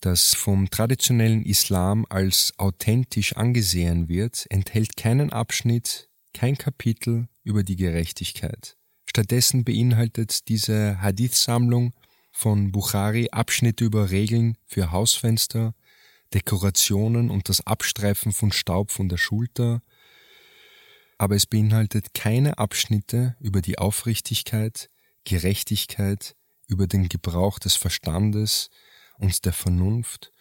[0.00, 7.76] das vom traditionellen Islam als authentisch angesehen wird, enthält keinen Abschnitt, kein Kapitel über die
[7.76, 8.76] Gerechtigkeit.
[9.06, 11.94] Stattdessen beinhaltet diese Hadith-Sammlung
[12.30, 15.74] von Bukhari Abschnitte über Regeln für Hausfenster,
[16.34, 19.80] Dekorationen und das Abstreifen von Staub von der Schulter,
[21.16, 24.90] aber es beinhaltet keine Abschnitte über die Aufrichtigkeit,
[25.24, 26.36] Gerechtigkeit,
[26.70, 28.70] über den Gebrauch des Verstandes
[29.18, 30.32] und der Vernunft,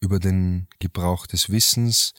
[0.00, 2.14] über den Gebrauch des Wissens,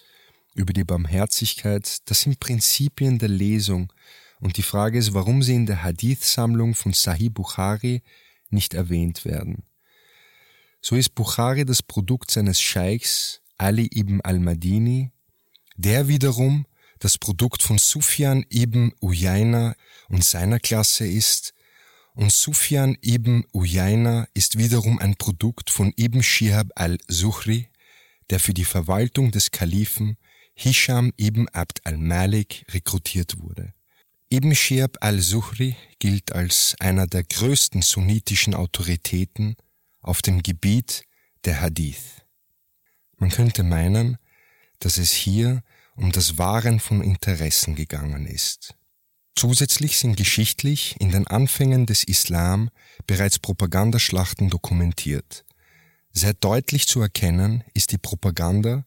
[0.53, 3.91] über die Barmherzigkeit, das sind Prinzipien der Lesung,
[4.41, 8.03] und die Frage ist, warum sie in der Hadith-Sammlung von Sahih Bukhari
[8.49, 9.63] nicht erwähnt werden.
[10.81, 15.11] So ist Bukhari das Produkt seines Scheichs Ali ibn al-Madini,
[15.77, 16.67] der wiederum
[16.99, 19.75] das Produkt von Sufyan ibn Uyayna
[20.09, 21.53] und seiner Klasse ist,
[22.15, 27.67] und Sufyan ibn Uyayna ist wiederum ein Produkt von Ibn Shihab al-Zuhri,
[28.29, 30.17] der für die Verwaltung des Kalifen
[30.55, 33.73] Hisham ibn Abd al-Malik rekrutiert wurde.
[34.29, 39.57] Ibn Shihab al-Zuhri gilt als einer der größten sunnitischen Autoritäten
[39.99, 41.03] auf dem Gebiet
[41.43, 42.23] der Hadith.
[43.17, 44.17] Man könnte meinen,
[44.79, 45.61] dass es hier
[45.95, 48.75] um das Wahren von Interessen gegangen ist.
[49.35, 52.69] Zusätzlich sind geschichtlich in den Anfängen des Islam
[53.05, 55.43] bereits Propagandaschlachten dokumentiert.
[56.13, 58.85] Sehr deutlich zu erkennen ist die Propaganda,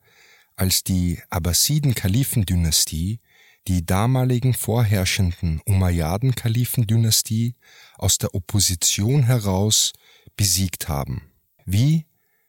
[0.56, 3.20] als die Abbasiden-Kalifendynastie
[3.68, 7.54] die damaligen vorherrschenden Umayyaden-Kalifendynastie
[7.98, 9.92] aus der Opposition heraus
[10.36, 11.30] besiegt haben.
[11.66, 12.06] Wie?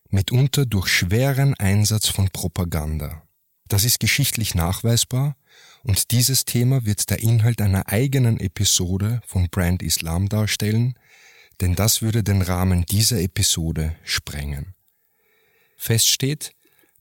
[0.09, 3.23] Mitunter durch schweren Einsatz von Propaganda.
[3.67, 5.35] Das ist geschichtlich nachweisbar
[5.83, 10.95] und dieses Thema wird der Inhalt einer eigenen Episode von Brand Islam darstellen,
[11.61, 14.73] denn das würde den Rahmen dieser Episode sprengen.
[15.75, 16.53] Fest steht,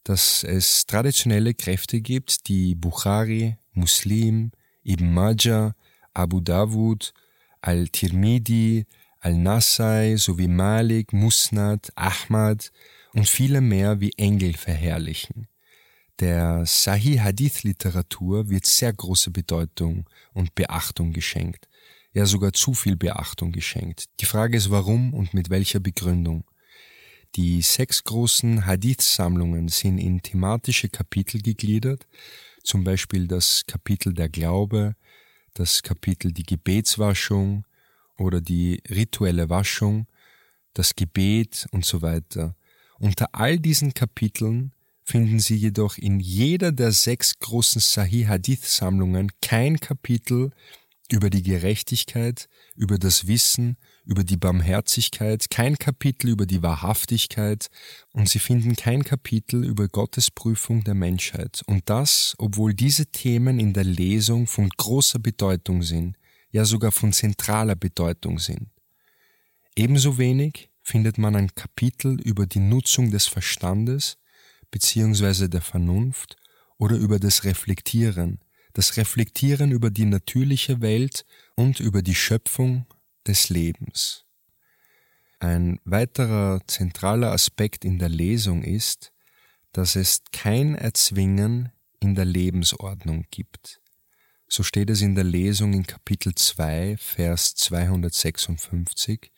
[0.04, 4.52] dass es traditionelle Kräfte gibt, die Bukhari, Muslim,
[4.84, 5.74] Ibn Majah,
[6.14, 7.12] Abu Dawud,
[7.60, 8.86] Al-Tirmidhi,
[9.20, 12.70] Al-Nasai sowie Malik, Musnad, Ahmad
[13.12, 15.48] und viele mehr wie Engel verherrlichen.
[16.20, 21.68] Der Sahih Hadith Literatur wird sehr große Bedeutung und Beachtung geschenkt,
[22.12, 24.06] ja sogar zu viel Beachtung geschenkt.
[24.18, 26.44] Die Frage ist warum und mit welcher Begründung.
[27.36, 32.08] Die sechs großen Hadith-Sammlungen sind in thematische Kapitel gegliedert,
[32.64, 34.96] zum Beispiel das Kapitel der Glaube,
[35.54, 37.64] das Kapitel die Gebetswaschung
[38.16, 40.08] oder die rituelle Waschung,
[40.74, 42.56] das Gebet und so weiter.
[42.98, 44.72] Unter all diesen Kapiteln
[45.08, 50.50] finden Sie jedoch in jeder der sechs großen Sahih Hadith Sammlungen kein Kapitel
[51.10, 57.68] über die Gerechtigkeit, über das Wissen, über die Barmherzigkeit, kein Kapitel über die Wahrhaftigkeit
[58.12, 61.62] und sie finden kein Kapitel über Gottes Prüfung der Menschheit.
[61.66, 66.18] Und das, obwohl diese Themen in der Lesung von großer Bedeutung sind,
[66.50, 68.68] ja sogar von zentraler Bedeutung sind.
[69.74, 74.18] Ebenso wenig findet man ein Kapitel über die Nutzung des Verstandes
[74.70, 75.48] bzw.
[75.48, 76.36] der Vernunft
[76.78, 78.40] oder über das Reflektieren,
[78.72, 81.24] das Reflektieren über die natürliche Welt
[81.56, 82.86] und über die Schöpfung
[83.26, 84.24] des Lebens.
[85.40, 89.12] Ein weiterer zentraler Aspekt in der Lesung ist,
[89.72, 93.80] dass es kein Erzwingen in der Lebensordnung gibt.
[94.48, 99.30] So steht es in der Lesung in Kapitel 2, Vers 256.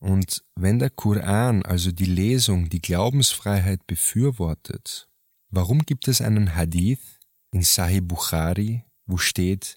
[0.00, 5.08] Und wenn der Koran, also die Lesung, die Glaubensfreiheit befürwortet,
[5.50, 7.20] warum gibt es einen Hadith
[7.52, 9.76] in Sahih Bukhari, wo steht,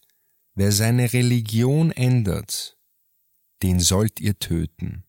[0.56, 2.78] wer seine Religion ändert,
[3.64, 5.04] den sollt ihr töten.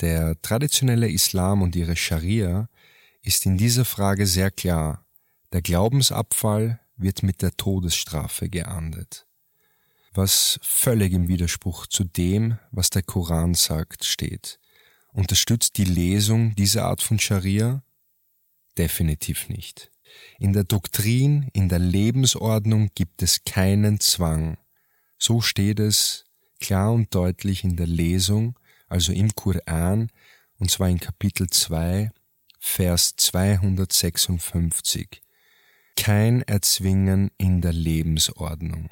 [0.00, 2.68] Der traditionelle Islam und ihre Scharia
[3.22, 5.04] ist in dieser Frage sehr klar.
[5.52, 9.25] Der Glaubensabfall wird mit der Todesstrafe geahndet.
[10.16, 14.58] Was völlig im Widerspruch zu dem, was der Koran sagt, steht.
[15.12, 17.82] Unterstützt die Lesung diese Art von Scharia?
[18.78, 19.90] Definitiv nicht.
[20.38, 24.56] In der Doktrin, in der Lebensordnung gibt es keinen Zwang.
[25.18, 26.24] So steht es
[26.60, 30.10] klar und deutlich in der Lesung, also im Koran,
[30.58, 32.10] und zwar in Kapitel 2,
[32.58, 35.20] Vers 256.
[35.94, 38.88] Kein Erzwingen in der Lebensordnung.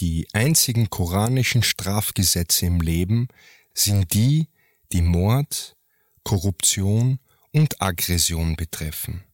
[0.00, 3.26] Die einzigen koranischen Strafgesetze im Leben
[3.74, 4.46] sind die,
[4.92, 5.76] die Mord,
[6.22, 7.18] Korruption
[7.52, 9.24] und Aggression betreffen.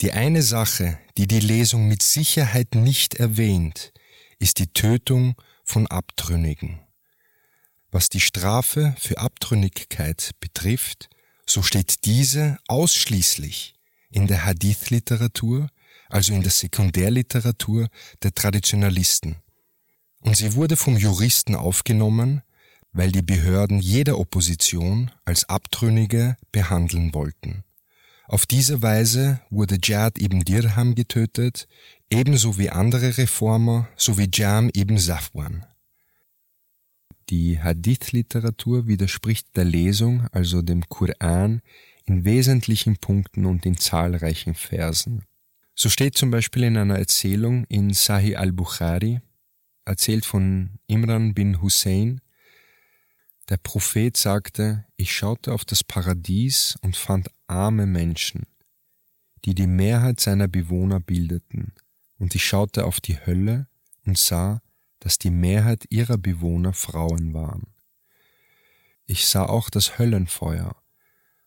[0.00, 3.92] Die eine Sache, die die Lesung mit Sicherheit nicht erwähnt,
[4.38, 6.78] ist die Tötung von Abtrünnigen.
[7.90, 11.08] Was die Strafe für Abtrünnigkeit betrifft,
[11.46, 13.74] so steht diese ausschließlich
[14.10, 15.68] in der Hadith-Literatur,
[16.08, 17.88] also in der Sekundärliteratur
[18.22, 19.42] der Traditionalisten.
[20.20, 22.42] Und sie wurde vom Juristen aufgenommen,
[22.92, 27.64] weil die Behörden jede Opposition als Abtrünnige behandeln wollten.
[28.26, 31.66] Auf diese Weise wurde Jad ibn Dirham getötet,
[32.10, 35.64] ebenso wie andere Reformer sowie Jam ibn Safwan.
[37.30, 41.62] Die Hadith-Literatur widerspricht der Lesung, also dem Koran,
[42.04, 45.24] in wesentlichen Punkten und in zahlreichen Versen.
[45.74, 49.20] So steht zum Beispiel in einer Erzählung in Sahih al-Bukhari,
[49.88, 52.20] erzählt von Imran bin Hussein,
[53.48, 58.46] der Prophet sagte, ich schaute auf das Paradies und fand arme Menschen,
[59.46, 61.72] die die Mehrheit seiner Bewohner bildeten,
[62.18, 63.66] und ich schaute auf die Hölle
[64.04, 64.60] und sah,
[65.00, 67.74] dass die Mehrheit ihrer Bewohner Frauen waren.
[69.06, 70.76] Ich sah auch das Höllenfeuer,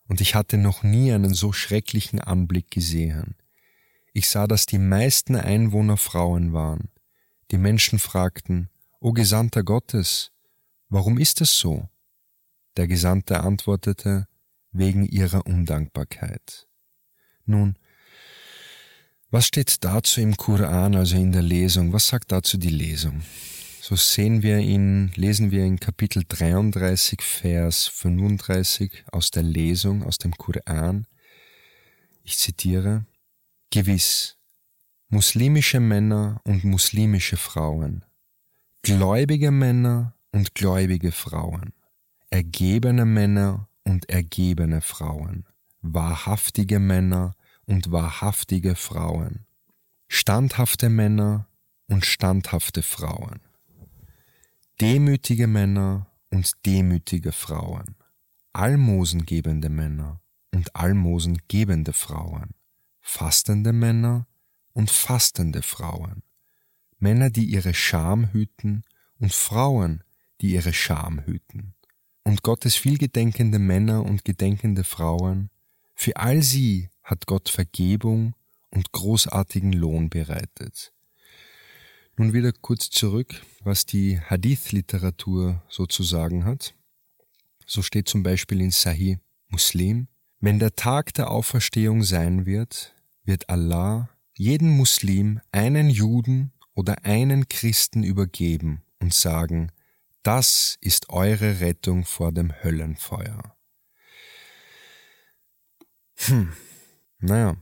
[0.08, 3.36] und ich hatte noch nie einen so schrecklichen Anblick gesehen.
[4.12, 6.90] Ich sah, dass die meisten Einwohner Frauen waren.
[7.52, 10.32] Die Menschen fragten, O Gesandter Gottes,
[10.88, 11.90] warum ist es so?
[12.78, 14.26] Der Gesandte antwortete,
[14.72, 16.66] wegen ihrer Undankbarkeit.
[17.44, 17.76] Nun,
[19.30, 21.92] was steht dazu im Koran, also in der Lesung?
[21.92, 23.22] Was sagt dazu die Lesung?
[23.82, 30.16] So sehen wir in, lesen wir in Kapitel 33, Vers 35 aus der Lesung, aus
[30.16, 31.06] dem Koran.
[32.22, 33.04] Ich zitiere,
[33.70, 34.38] Gewiss,
[35.12, 38.02] muslimische Männer und muslimische Frauen,
[38.80, 41.74] gläubige Männer und gläubige Frauen,
[42.30, 45.44] ergebene Männer und ergebene Frauen,
[45.82, 47.34] wahrhaftige Männer
[47.66, 49.44] und wahrhaftige Frauen,
[50.08, 51.46] standhafte Männer
[51.88, 53.40] und standhafte Frauen,
[54.80, 57.96] demütige Männer und demütige Frauen,
[58.54, 60.22] almosengebende Männer
[60.54, 62.54] und almosengebende Frauen,
[63.02, 64.26] fastende Männer
[64.72, 66.22] und fastende Frauen,
[66.98, 68.84] Männer, die ihre Scham hüten
[69.18, 70.04] und Frauen,
[70.40, 71.74] die ihre Scham hüten,
[72.24, 75.50] und Gottes vielgedenkende Männer und gedenkende Frauen,
[75.94, 78.34] für all sie hat Gott Vergebung
[78.70, 80.92] und großartigen Lohn bereitet.
[82.16, 86.74] Nun wieder kurz zurück, was die Hadith-Literatur sozusagen hat.
[87.66, 90.08] So steht zum Beispiel in Sahih Muslim,
[90.40, 97.48] wenn der Tag der Auferstehung sein wird, wird Allah jeden Muslim einen Juden oder einen
[97.48, 99.70] Christen übergeben und sagen,
[100.22, 103.56] das ist eure Rettung vor dem Höllenfeuer.
[106.16, 106.52] Hm,
[107.18, 107.56] naja.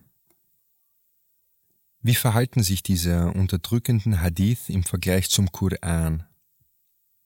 [2.02, 6.26] Wie verhalten sich diese unterdrückenden Hadith im Vergleich zum Koran?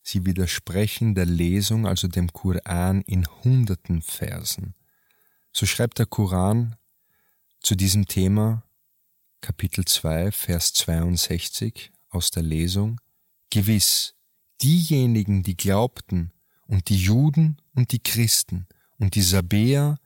[0.03, 4.75] Sie widersprechen der Lesung, also dem Koran, in hunderten Versen.
[5.53, 6.77] So schreibt der Koran
[7.61, 8.65] zu diesem Thema,
[9.45, 12.99] Kapitel 2, Vers 62 aus der Lesung,
[13.51, 14.15] Gewiss,
[14.63, 16.33] diejenigen, die glaubten,
[16.67, 18.67] und die Juden und die Christen
[18.97, 19.99] und die Sabäer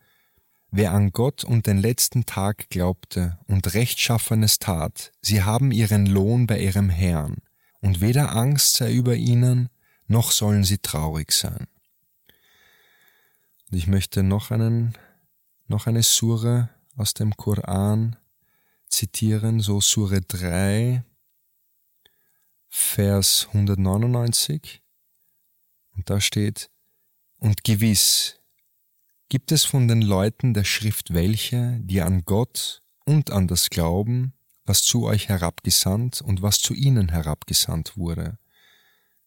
[0.72, 6.48] Wer an Gott und den letzten Tag glaubte und Rechtschaffenes tat, sie haben ihren Lohn
[6.48, 7.36] bei ihrem Herrn,
[7.80, 9.68] und weder Angst sei über ihnen,
[10.08, 11.68] noch sollen sie traurig sein.
[13.70, 14.94] Und ich möchte noch einen,
[15.68, 18.16] noch eine Sure aus dem Koran
[18.90, 21.04] zitieren, so Sure 3,
[22.68, 24.82] Vers 199.
[25.96, 26.70] Und da steht,
[27.38, 28.36] Und gewiss
[29.28, 34.32] gibt es von den Leuten der Schrift welche, die an Gott und an das Glauben,
[34.64, 38.38] was zu euch herabgesandt und was zu ihnen herabgesandt wurde.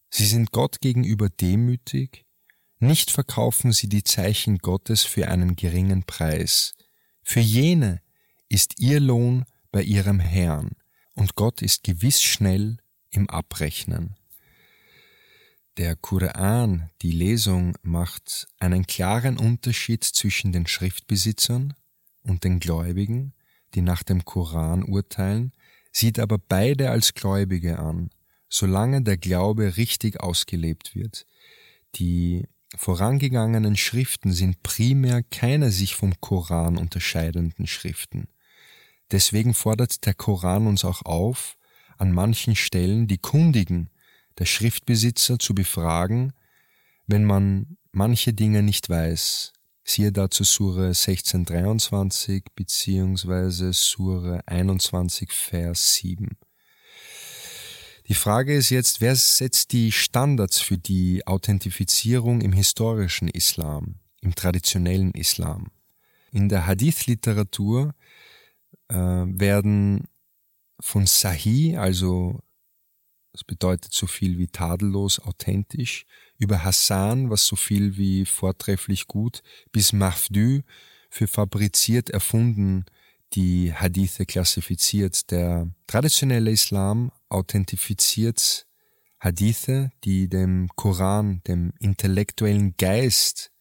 [0.08, 2.26] Sie sind Gott gegenüber demütig,
[2.78, 6.74] nicht verkaufen sie die Zeichen Gottes für einen geringen Preis.
[7.22, 8.02] Für jene
[8.48, 10.70] ist ihr Lohn bei ihrem Herrn,
[11.14, 12.76] und Gott ist gewiss schnell
[13.10, 14.14] im Abrechnen.
[15.78, 21.74] Der Koran, die Lesung, macht einen klaren Unterschied zwischen den Schriftbesitzern
[22.22, 23.34] und den Gläubigen,
[23.74, 25.52] die nach dem Koran urteilen,
[25.90, 28.10] sieht aber beide als Gläubige an,
[28.50, 31.26] solange der Glaube richtig ausgelebt wird.
[31.94, 32.46] Die
[32.76, 38.28] vorangegangenen Schriften sind primär keine sich vom Koran unterscheidenden Schriften.
[39.12, 41.56] Deswegen fordert der Koran uns auch auf,
[41.98, 43.90] an manchen Stellen die Kundigen
[44.38, 46.32] der Schriftbesitzer zu befragen,
[47.06, 49.52] wenn man manche Dinge nicht weiß.
[49.84, 56.30] Siehe dazu Sure 1623 beziehungsweise Sure 21 Vers 7.
[58.08, 64.34] Die Frage ist jetzt, wer setzt die Standards für die Authentifizierung im historischen Islam, im
[64.34, 65.70] traditionellen Islam?
[66.30, 67.94] In der Hadith-Literatur
[68.88, 70.08] äh, werden
[70.80, 72.40] von Sahih, also
[73.32, 76.04] das bedeutet so viel wie tadellos, authentisch,
[76.38, 80.62] über Hassan, was so viel wie vortrefflich gut, bis Mafdü
[81.08, 82.84] für fabriziert erfunden
[83.34, 85.30] die Hadithe klassifiziert.
[85.30, 88.66] Der traditionelle Islam authentifiziert
[89.18, 93.51] Hadithe, die dem Koran, dem intellektuellen Geist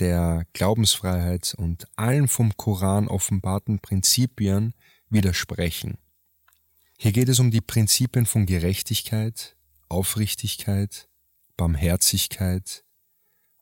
[0.00, 4.74] der Glaubensfreiheit und allen vom Koran offenbarten Prinzipien
[5.10, 5.98] widersprechen.
[6.98, 9.56] Hier geht es um die Prinzipien von Gerechtigkeit,
[9.88, 11.08] Aufrichtigkeit,
[11.56, 12.84] Barmherzigkeit,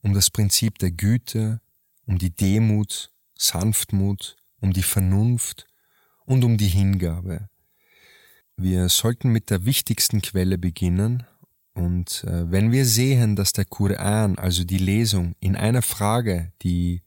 [0.03, 1.61] um das Prinzip der Güte,
[2.07, 5.67] um die Demut, Sanftmut, um die Vernunft
[6.25, 7.49] und um die Hingabe.
[8.57, 11.27] Wir sollten mit der wichtigsten Quelle beginnen
[11.77, 17.03] und äh, wenn wir sehen, dass der Koran, also die Lesung, in einer Frage, die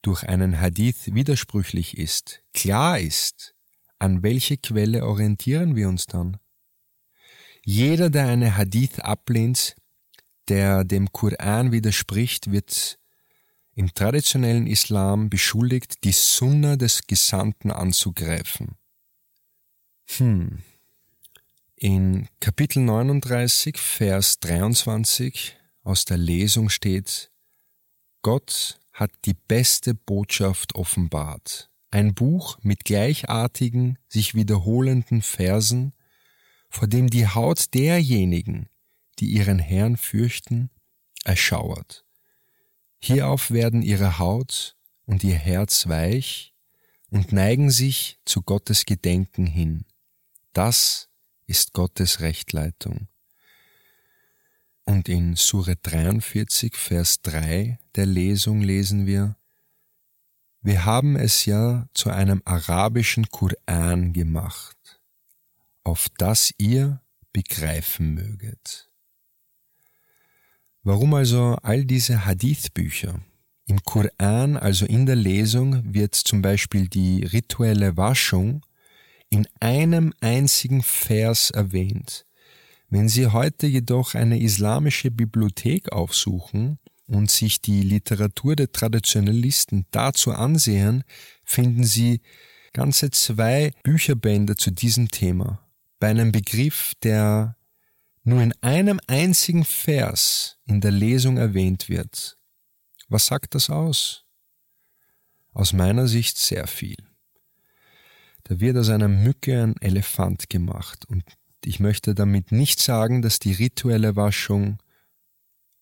[0.00, 3.54] durch einen Hadith widersprüchlich ist, klar ist,
[3.98, 6.38] an welche Quelle orientieren wir uns dann?
[7.62, 9.76] Jeder, der eine Hadith ablehnt,
[10.48, 12.98] der dem Koran widerspricht, wird
[13.74, 18.78] im traditionellen Islam beschuldigt, die Sunna des Gesandten anzugreifen.
[20.16, 20.62] Hm.
[21.82, 27.32] In Kapitel 39, Vers 23 aus der Lesung steht,
[28.20, 35.94] Gott hat die beste Botschaft offenbart ein Buch mit gleichartigen, sich wiederholenden Versen,
[36.68, 38.68] vor dem die Haut derjenigen,
[39.18, 40.68] die ihren Herrn fürchten,
[41.24, 42.04] erschauert.
[42.98, 44.76] Hierauf werden ihre Haut
[45.06, 46.52] und ihr Herz weich
[47.08, 49.86] und neigen sich zu Gottes Gedenken hin.
[50.52, 51.09] Das
[51.50, 53.08] ist Gottes Rechtleitung.
[54.84, 59.36] Und in Sure 43, Vers 3 der Lesung lesen wir,
[60.62, 65.00] wir haben es ja zu einem arabischen Koran gemacht,
[65.82, 68.88] auf das ihr begreifen möget.
[70.82, 73.20] Warum also all diese Hadith-Bücher?
[73.66, 78.64] Im Koran, also in der Lesung, wird zum Beispiel die rituelle Waschung
[79.30, 82.26] in einem einzigen Vers erwähnt.
[82.88, 86.78] Wenn Sie heute jedoch eine islamische Bibliothek aufsuchen,
[87.10, 91.04] und sich die Literatur der Traditionalisten dazu ansehen,
[91.44, 92.20] finden Sie
[92.72, 95.68] ganze zwei Bücherbände zu diesem Thema.
[95.98, 97.56] Bei einem Begriff, der
[98.22, 102.38] nur in einem einzigen Vers in der Lesung erwähnt wird.
[103.08, 104.24] Was sagt das aus?
[105.52, 107.09] Aus meiner Sicht sehr viel.
[108.50, 111.22] Da wird aus einer Mücke ein Elefant gemacht und
[111.64, 114.82] ich möchte damit nicht sagen, dass die rituelle Waschung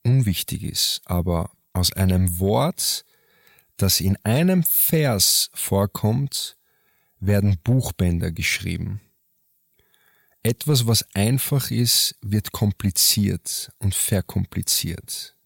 [0.04, 3.06] unwichtig ist, aber aus einem Wort,
[3.78, 6.58] das in einem Vers vorkommt,
[7.20, 9.00] werden Buchbänder geschrieben.
[10.42, 15.38] Etwas, was einfach ist, wird kompliziert und verkompliziert.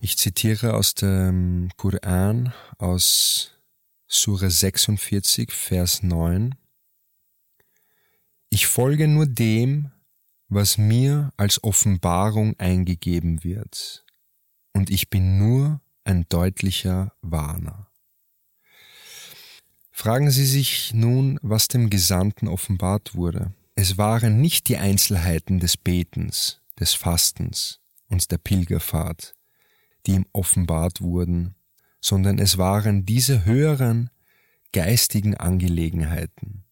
[0.00, 3.52] Ich zitiere aus dem Koran aus
[4.14, 6.54] Sure 46, Vers 9.
[8.50, 9.90] Ich folge nur dem,
[10.50, 14.04] was mir als Offenbarung eingegeben wird,
[14.74, 17.90] und ich bin nur ein deutlicher Warner.
[19.90, 23.54] Fragen Sie sich nun, was dem Gesandten offenbart wurde.
[23.76, 29.34] Es waren nicht die Einzelheiten des Betens, des Fastens und der Pilgerfahrt,
[30.04, 31.54] die ihm offenbart wurden,
[32.02, 34.10] sondern es waren diese höheren
[34.72, 36.64] geistigen Angelegenheiten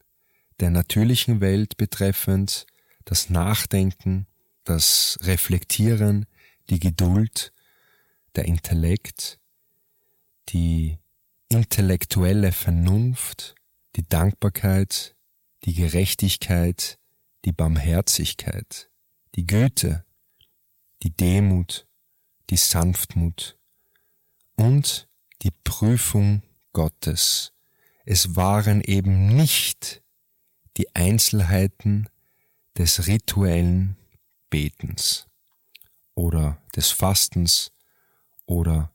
[0.61, 2.67] der natürlichen Welt betreffend,
[3.05, 4.27] das Nachdenken,
[4.65, 6.27] das Reflektieren,
[6.69, 7.53] die Geduld,
[8.37, 9.41] der Intellekt,
[10.51, 10.99] die
[11.49, 13.55] intellektuelle Vernunft,
[13.97, 15.17] die Dankbarkeit,
[15.65, 16.99] die Gerechtigkeit,
[17.45, 18.91] die Barmherzigkeit,
[19.35, 20.05] die Güte,
[21.03, 21.87] die Demut,
[22.51, 23.59] die Sanftmut
[24.57, 25.10] und
[25.43, 27.53] die Prüfung Gottes.
[28.05, 30.03] Es waren eben nicht
[30.77, 32.09] die Einzelheiten
[32.77, 33.97] des rituellen
[34.49, 35.27] Betens
[36.15, 37.73] oder des Fastens
[38.47, 38.93] oder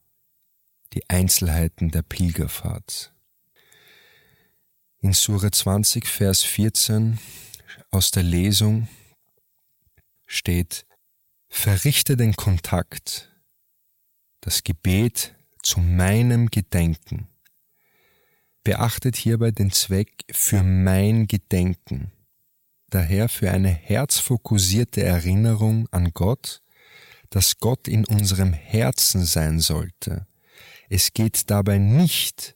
[0.93, 3.13] die Einzelheiten der Pilgerfahrt.
[4.99, 7.19] In Sura 20, Vers 14
[7.91, 8.87] aus der Lesung
[10.25, 10.85] steht,
[11.47, 13.31] verrichte den Kontakt,
[14.41, 15.34] das Gebet
[15.65, 17.27] zu meinem Gedenken.
[18.63, 22.11] Beachtet hierbei den Zweck für mein Gedenken,
[22.89, 26.61] daher für eine herzfokussierte Erinnerung an Gott,
[27.29, 30.27] dass Gott in unserem Herzen sein sollte.
[30.89, 32.55] Es geht dabei nicht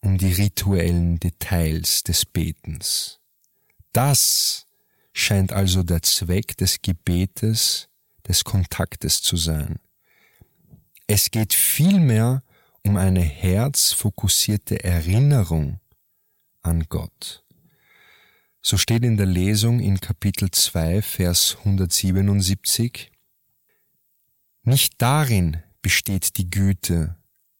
[0.00, 3.20] um die rituellen Details des Betens.
[3.92, 4.66] Das
[5.12, 7.88] scheint also der Zweck des Gebetes,
[8.28, 9.78] des Kontaktes zu sein.
[11.08, 12.42] Es geht vielmehr
[12.82, 15.78] um eine herzfokussierte Erinnerung
[16.62, 17.44] an Gott.
[18.60, 23.12] So steht in der Lesung in Kapitel 2, Vers 177,
[24.64, 27.16] Nicht darin besteht die Güte,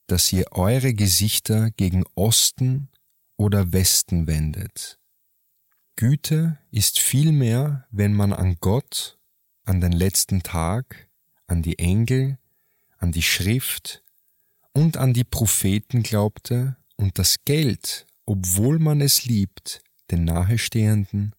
[0.08, 2.88] dass ihr eure Gesichter gegen Osten
[3.36, 4.98] oder Westen wendet.
[5.94, 9.18] Güte ist vielmehr, wenn man an Gott,
[9.64, 11.08] an den letzten Tag,
[11.46, 12.38] an die Engel,
[12.98, 14.02] an die Schrift
[14.72, 21.34] und an die Propheten glaubte und das Geld, obwohl man es liebt, den Nahestehenden,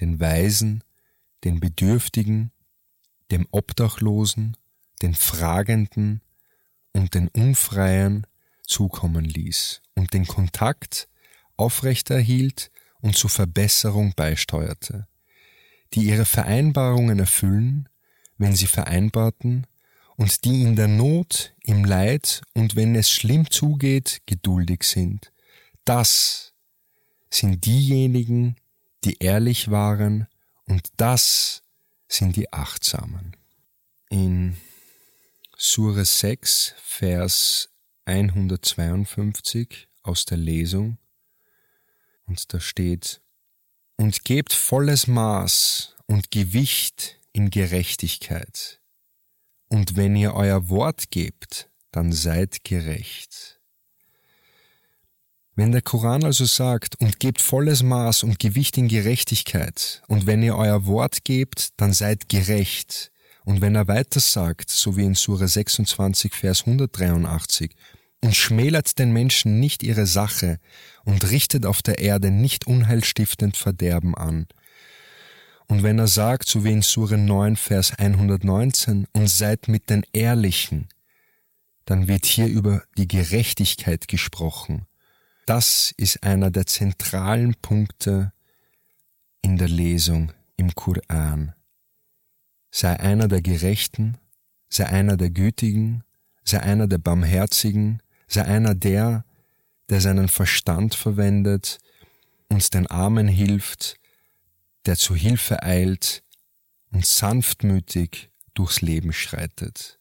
[0.00, 0.84] den Weisen,
[1.44, 2.52] den Bedürftigen,
[3.30, 4.56] dem Obdachlosen,
[5.02, 6.22] den Fragenden
[6.92, 8.26] und den Unfreien
[8.62, 11.08] zukommen ließ und den Kontakt
[11.56, 15.06] aufrechterhielt und zur Verbesserung beisteuerte,
[15.94, 17.88] die ihre Vereinbarungen erfüllen,
[18.36, 19.66] wenn sie vereinbarten,
[20.18, 25.32] und die in der Not, im Leid und wenn es schlimm zugeht, geduldig sind.
[25.84, 26.52] Das
[27.30, 28.56] sind diejenigen,
[29.04, 30.26] die ehrlich waren,
[30.66, 31.62] und das
[32.08, 33.36] sind die Achtsamen.
[34.10, 34.58] In
[35.56, 37.70] Sure 6, Vers
[38.04, 40.98] 152 aus der Lesung
[42.26, 43.20] und da steht,
[43.96, 48.77] und gebt volles Maß und Gewicht in Gerechtigkeit.
[49.68, 53.60] Und wenn ihr euer Wort gebt, dann seid gerecht.
[55.54, 60.42] Wenn der Koran also sagt, und gebt volles Maß und Gewicht in Gerechtigkeit, und wenn
[60.42, 63.10] ihr euer Wort gebt, dann seid gerecht,
[63.44, 67.74] und wenn er weiter sagt, so wie in Sura 26, Vers 183,
[68.20, 70.58] und schmälert den Menschen nicht ihre Sache
[71.04, 74.46] und richtet auf der Erde nicht unheilstiftend Verderben an.
[75.68, 80.04] Und wenn er sagt, so wie in Sure 9, Vers 119, und seid mit den
[80.12, 80.88] Ehrlichen,
[81.84, 84.86] dann wird hier über die Gerechtigkeit gesprochen.
[85.46, 88.32] Das ist einer der zentralen Punkte
[89.42, 91.54] in der Lesung im Koran.
[92.70, 94.18] Sei einer der Gerechten,
[94.68, 96.04] sei einer der Gütigen,
[96.44, 99.24] sei einer der Barmherzigen, sei einer der,
[99.88, 101.78] der seinen Verstand verwendet,
[102.48, 103.97] uns den Armen hilft,
[104.86, 106.22] der zu Hilfe eilt
[106.90, 109.98] und sanftmütig durchs Leben schreitet.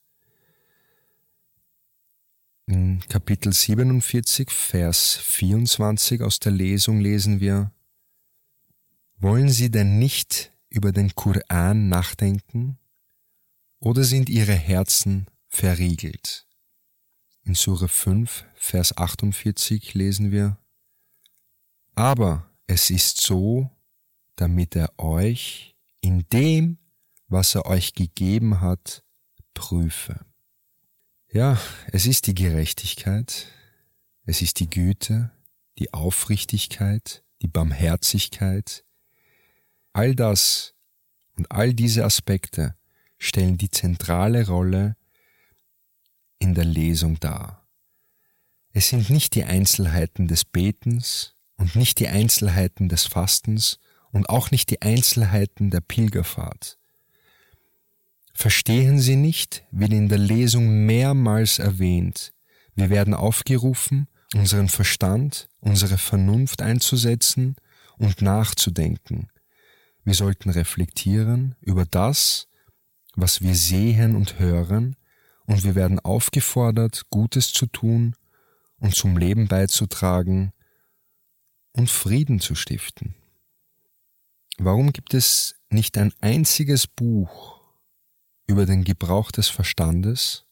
[2.65, 7.71] In Kapitel 47, Vers 24 aus der Lesung lesen wir,
[9.19, 12.78] Wollen Sie denn nicht über den Koran nachdenken
[13.80, 16.45] oder sind Ihre Herzen verriegelt?
[17.43, 20.57] In Sure 5, Vers 48 lesen wir,
[21.95, 23.71] Aber es ist so,
[24.38, 26.78] damit er euch in dem,
[27.28, 29.04] was er euch gegeben hat,
[29.54, 30.26] prüfe.
[31.30, 31.60] Ja,
[31.92, 33.48] es ist die Gerechtigkeit,
[34.24, 35.32] es ist die Güte,
[35.78, 38.86] die Aufrichtigkeit, die Barmherzigkeit.
[39.94, 40.74] All das
[41.36, 42.76] und all diese Aspekte
[43.18, 44.96] stellen die zentrale Rolle
[46.40, 47.68] in der Lesung dar.
[48.72, 53.80] Es sind nicht die Einzelheiten des Betens und nicht die Einzelheiten des Fastens
[54.12, 56.78] und auch nicht die Einzelheiten der Pilgerfahrt.
[58.34, 62.34] Verstehen Sie nicht, wird in der Lesung mehrmals erwähnt.
[62.76, 67.55] Wir werden aufgerufen, unseren Verstand, unsere Vernunft einzusetzen
[67.97, 69.30] und nachzudenken.
[70.03, 72.47] Wir sollten reflektieren über das,
[73.16, 74.95] was wir sehen und hören,
[75.47, 78.16] und wir werden aufgefordert, Gutes zu tun
[78.80, 80.51] und zum Leben beizutragen
[81.72, 83.16] und Frieden zu stiften.
[84.60, 87.62] Warum gibt es nicht ein einziges Buch
[88.47, 90.45] über den Gebrauch des Verstandes,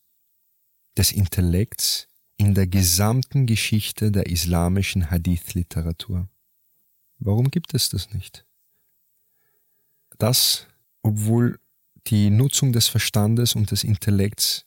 [0.95, 6.29] des Intellekts in der gesamten Geschichte der islamischen Hadith-Literatur?
[7.17, 8.45] Warum gibt es das nicht?
[10.19, 10.67] Das,
[11.01, 11.59] obwohl
[12.07, 14.65] die Nutzung des Verstandes und des Intellekts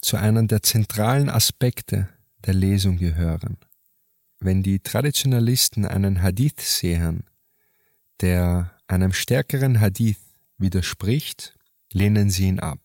[0.00, 2.08] zu einem der zentralen Aspekte
[2.46, 3.58] der Lesung gehören.
[4.40, 7.24] Wenn die Traditionalisten einen Hadith sehen,
[8.20, 10.18] der einem stärkeren Hadith
[10.58, 11.54] widerspricht,
[11.92, 12.80] lehnen sie ihn ab.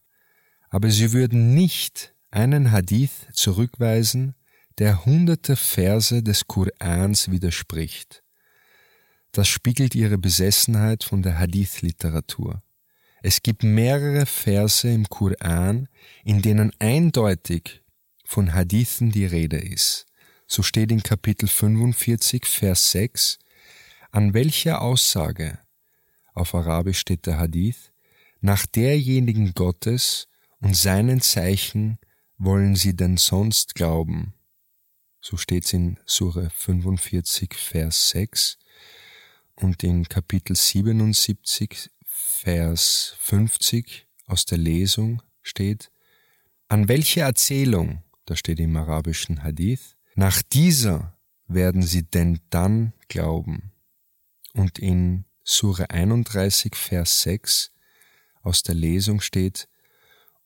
[0.69, 4.36] Aber sie würden nicht einen Hadith zurückweisen,
[4.77, 8.23] der hunderte Verse des Korans widerspricht.
[9.32, 12.63] Das spiegelt ihre Besessenheit von der Hadith-Literatur.
[13.21, 15.89] Es gibt mehrere Verse im Koran,
[16.23, 17.84] in denen eindeutig
[18.25, 20.05] von Hadithen die Rede ist.
[20.47, 23.38] So steht in Kapitel 45, Vers 6,
[24.12, 25.60] an welcher Aussage,
[26.34, 27.91] auf Arabisch steht der Hadith,
[28.41, 30.28] nach derjenigen Gottes
[30.60, 31.99] und seinen Zeichen
[32.38, 34.34] wollen sie denn sonst glauben?
[35.22, 38.57] So steht's in Sure 45, Vers 6
[39.55, 45.91] und in Kapitel 77, Vers 50 aus der Lesung steht,
[46.70, 53.74] an welche Erzählung, da steht im arabischen Hadith, nach dieser werden sie denn dann glauben.
[54.53, 57.71] Und in Sure 31, Vers 6
[58.41, 59.67] aus der Lesung steht,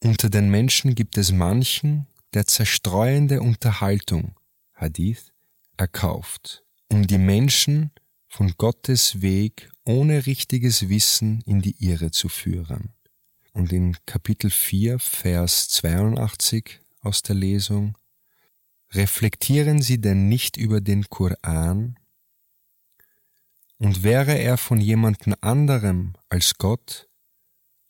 [0.03, 4.35] unter den Menschen gibt es manchen, der zerstreuende Unterhaltung,
[4.73, 5.31] Hadith,
[5.77, 7.91] erkauft, um die Menschen
[8.27, 12.93] von Gottes Weg ohne richtiges Wissen in die Irre zu führen.
[13.53, 17.97] Und in Kapitel 4, Vers 82 aus der Lesung,
[18.91, 21.99] reflektieren Sie denn nicht über den Koran?
[23.84, 27.09] Und wäre er von jemandem anderem als Gott,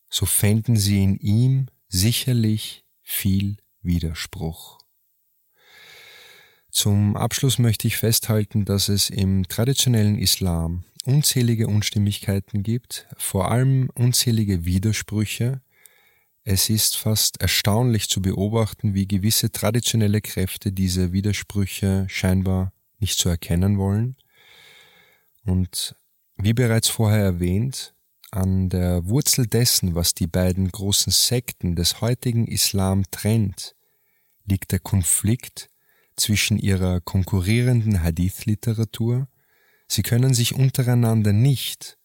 [0.09, 4.79] so fänden Sie in ihm sicherlich viel Widerspruch.
[6.71, 13.91] Zum Abschluss möchte ich festhalten, dass es im traditionellen Islam unzählige Unstimmigkeiten gibt, vor allem
[13.93, 15.61] unzählige Widersprüche.
[16.43, 23.29] Es ist fast erstaunlich zu beobachten, wie gewisse traditionelle Kräfte diese Widersprüche scheinbar nicht zu
[23.29, 24.15] erkennen wollen.
[25.45, 25.95] Und
[26.37, 27.93] wie bereits vorher erwähnt,
[28.31, 33.75] an der Wurzel dessen, was die beiden großen Sekten des heutigen Islam trennt,
[34.45, 35.69] liegt der Konflikt
[36.15, 39.27] zwischen ihrer konkurrierenden Hadith-Literatur,
[39.87, 41.97] sie können sich untereinander nicht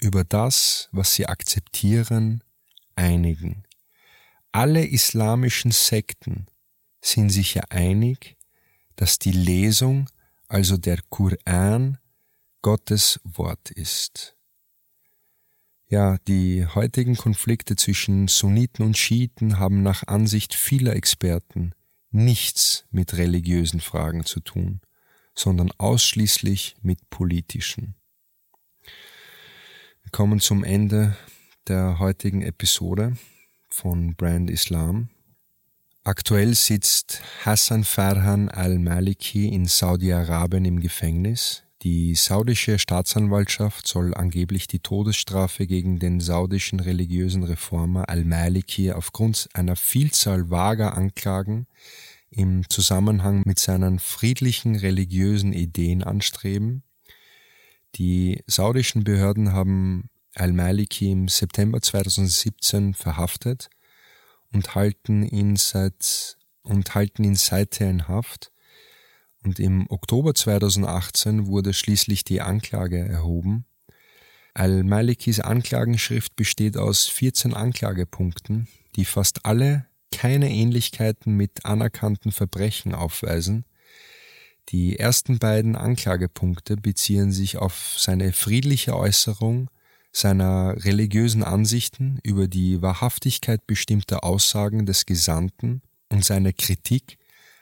[0.00, 2.42] über das, was sie akzeptieren,
[2.96, 3.64] einigen.
[4.52, 6.46] Alle islamischen Sekten
[7.00, 8.36] sind sich ja einig,
[8.96, 10.10] dass die Lesung,
[10.48, 11.98] also der Koran,
[12.62, 14.36] Gottes Wort ist.
[15.88, 21.72] Ja, die heutigen Konflikte zwischen Sunniten und Schiiten haben nach Ansicht vieler Experten
[22.10, 24.80] nichts mit religiösen Fragen zu tun,
[25.34, 27.94] sondern ausschließlich mit politischen.
[30.02, 31.16] Wir kommen zum Ende
[31.66, 33.16] der heutigen Episode
[33.68, 35.08] von Brand Islam.
[36.02, 41.62] Aktuell sitzt Hassan Farhan al-Maliki in Saudi-Arabien im Gefängnis.
[41.82, 49.76] Die saudische Staatsanwaltschaft soll angeblich die Todesstrafe gegen den saudischen religiösen Reformer al-Maliki aufgrund einer
[49.76, 51.66] Vielzahl vager Anklagen
[52.28, 56.82] im Zusammenhang mit seinen friedlichen religiösen Ideen anstreben.
[57.94, 63.70] Die saudischen Behörden haben al-Maliki im September 2017 verhaftet
[64.52, 68.52] und halten ihn seit und halten ihn seither in Haft
[69.44, 73.64] und im Oktober 2018 wurde schließlich die Anklage erhoben.
[74.54, 83.64] Al-Malikis Anklagenschrift besteht aus 14 Anklagepunkten, die fast alle keine Ähnlichkeiten mit anerkannten Verbrechen aufweisen.
[84.70, 89.70] Die ersten beiden Anklagepunkte beziehen sich auf seine friedliche Äußerung
[90.12, 97.16] seiner religiösen Ansichten über die Wahrhaftigkeit bestimmter Aussagen des Gesandten und seine Kritik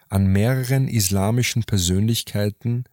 [0.09, 2.85] an mehreren islamischen Persönlichkeiten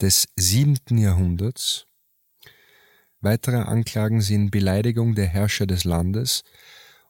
[0.00, 1.86] des siebenten Jahrhunderts.
[3.20, 6.42] Weitere Anklagen sind Beleidigung der Herrscher des Landes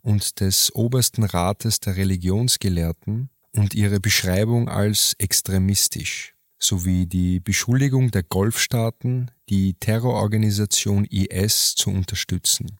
[0.02, 8.22] und des obersten Rates der Religionsgelehrten und ihre Beschreibung als extremistisch sowie die Beschuldigung der
[8.22, 12.78] Golfstaaten, die Terrororganisation IS zu unterstützen.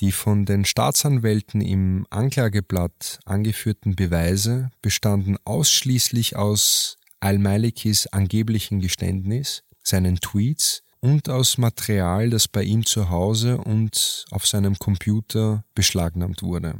[0.00, 10.16] Die von den Staatsanwälten im Anklageblatt angeführten Beweise bestanden ausschließlich aus Al-Malikis angeblichen Geständnis, seinen
[10.16, 16.78] Tweets und aus Material, das bei ihm zu Hause und auf seinem Computer beschlagnahmt wurde.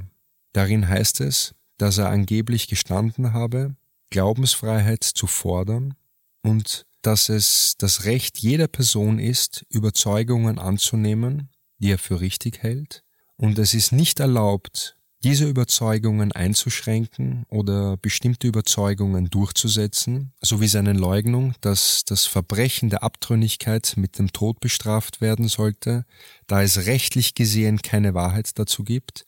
[0.53, 3.77] Darin heißt es, dass er angeblich gestanden habe,
[4.11, 5.95] Glaubensfreiheit zu fordern
[6.43, 11.49] und dass es das Recht jeder Person ist, Überzeugungen anzunehmen,
[11.83, 13.03] die er für richtig hält,
[13.37, 21.55] und es ist nicht erlaubt, diese Überzeugungen einzuschränken oder bestimmte Überzeugungen durchzusetzen, sowie seine Leugnung,
[21.61, 26.05] dass das Verbrechen der Abtrünnigkeit mit dem Tod bestraft werden sollte,
[26.49, 29.27] da es rechtlich gesehen keine Wahrheit dazu gibt.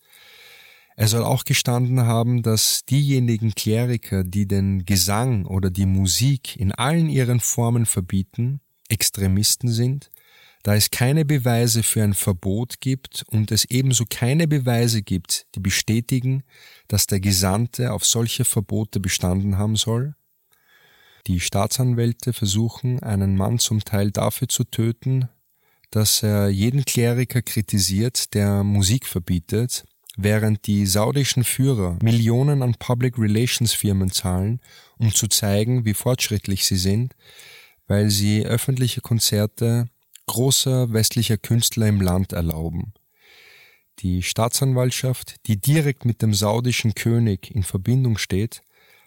[0.96, 6.72] Er soll auch gestanden haben, dass diejenigen Kleriker, die den Gesang oder die Musik in
[6.72, 10.10] allen ihren Formen verbieten, Extremisten sind
[10.64, 15.60] da es keine Beweise für ein Verbot gibt und es ebenso keine Beweise gibt, die
[15.60, 16.42] bestätigen,
[16.88, 20.14] dass der Gesandte auf solche Verbote bestanden haben soll.
[21.26, 25.28] Die Staatsanwälte versuchen, einen Mann zum Teil dafür zu töten,
[25.90, 29.84] dass er jeden Kleriker kritisiert, der Musik verbietet,
[30.16, 34.60] während die saudischen Führer Millionen an Public Relations Firmen zahlen,
[34.96, 37.14] um zu zeigen, wie fortschrittlich sie sind,
[37.86, 39.90] weil sie öffentliche Konzerte
[40.26, 42.94] großer westlicher Künstler im Land erlauben.
[44.00, 48.62] Die Staatsanwaltschaft, die direkt mit dem saudischen König in Verbindung steht,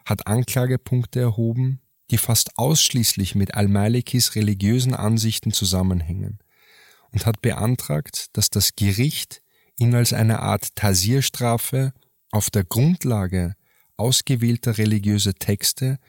[0.06, 6.40] hat Anklagepunkte erhoben, die fast ausschließlich mit Al-Malikis religiösen Ansichten zusammenhängen
[7.12, 9.42] und hat beantragt, dass das Gericht
[9.78, 11.94] ihn als eine Art Tasierstrafe
[12.32, 13.56] auf der Grundlage
[13.98, 16.00] ausgewählter religiöser Texte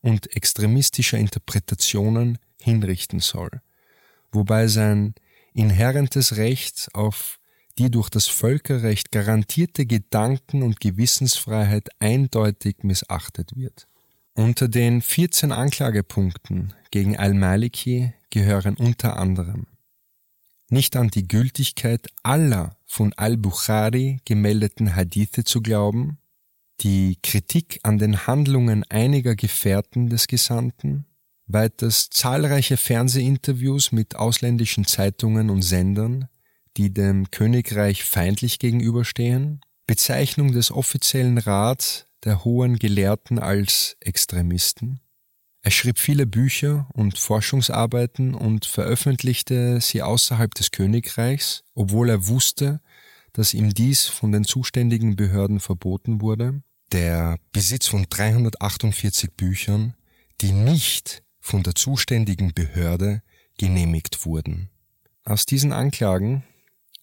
[0.00, 3.62] und extremistischer Interpretationen hinrichten soll
[4.32, 5.14] wobei sein
[5.54, 7.38] inhärentes Recht auf
[7.78, 13.86] die durch das Völkerrecht garantierte Gedanken- und Gewissensfreiheit eindeutig missachtet wird.
[14.34, 19.66] Unter den 14 Anklagepunkten gegen Al-Maliki gehören unter anderem
[20.70, 26.18] nicht an die Gültigkeit aller von Al-Bukhari gemeldeten Hadithe zu glauben,
[26.80, 31.06] die Kritik an den Handlungen einiger Gefährten des Gesandten,
[31.46, 36.28] weiters zahlreiche Fernsehinterviews mit ausländischen Zeitungen und Sendern,
[36.76, 45.00] die dem Königreich feindlich gegenüberstehen, Bezeichnung des offiziellen Rats der hohen Gelehrten als Extremisten.
[45.62, 52.80] Er schrieb viele Bücher und Forschungsarbeiten und veröffentlichte sie außerhalb des Königreichs, obwohl er wusste,
[53.32, 56.62] dass ihm dies von den zuständigen Behörden verboten wurde.
[56.92, 59.94] Der Besitz von 348 Büchern,
[60.40, 63.22] die nicht von der zuständigen Behörde
[63.56, 64.68] genehmigt wurden.
[65.24, 66.42] Aus diesen Anklagen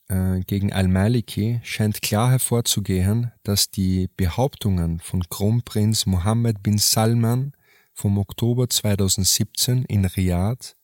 [0.10, 7.54] äh, gegen Al-Maliki scheint klar hervorzugehen, dass die Behauptungen von Kronprinz Mohammed bin Salman
[7.94, 10.76] vom Oktober 2017 in Riyadh,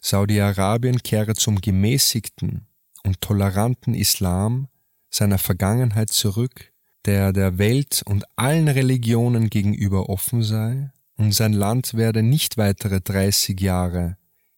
[0.00, 2.66] Saudi-Arabien kehre zum gemäßigten
[3.04, 4.68] und toleranten Islam
[5.10, 6.72] seiner Vergangenheit zurück,
[7.04, 13.00] der der Welt und allen Religionen gegenüber offen sei und sein Land werde nicht weitere
[13.00, 14.16] 30 Jahre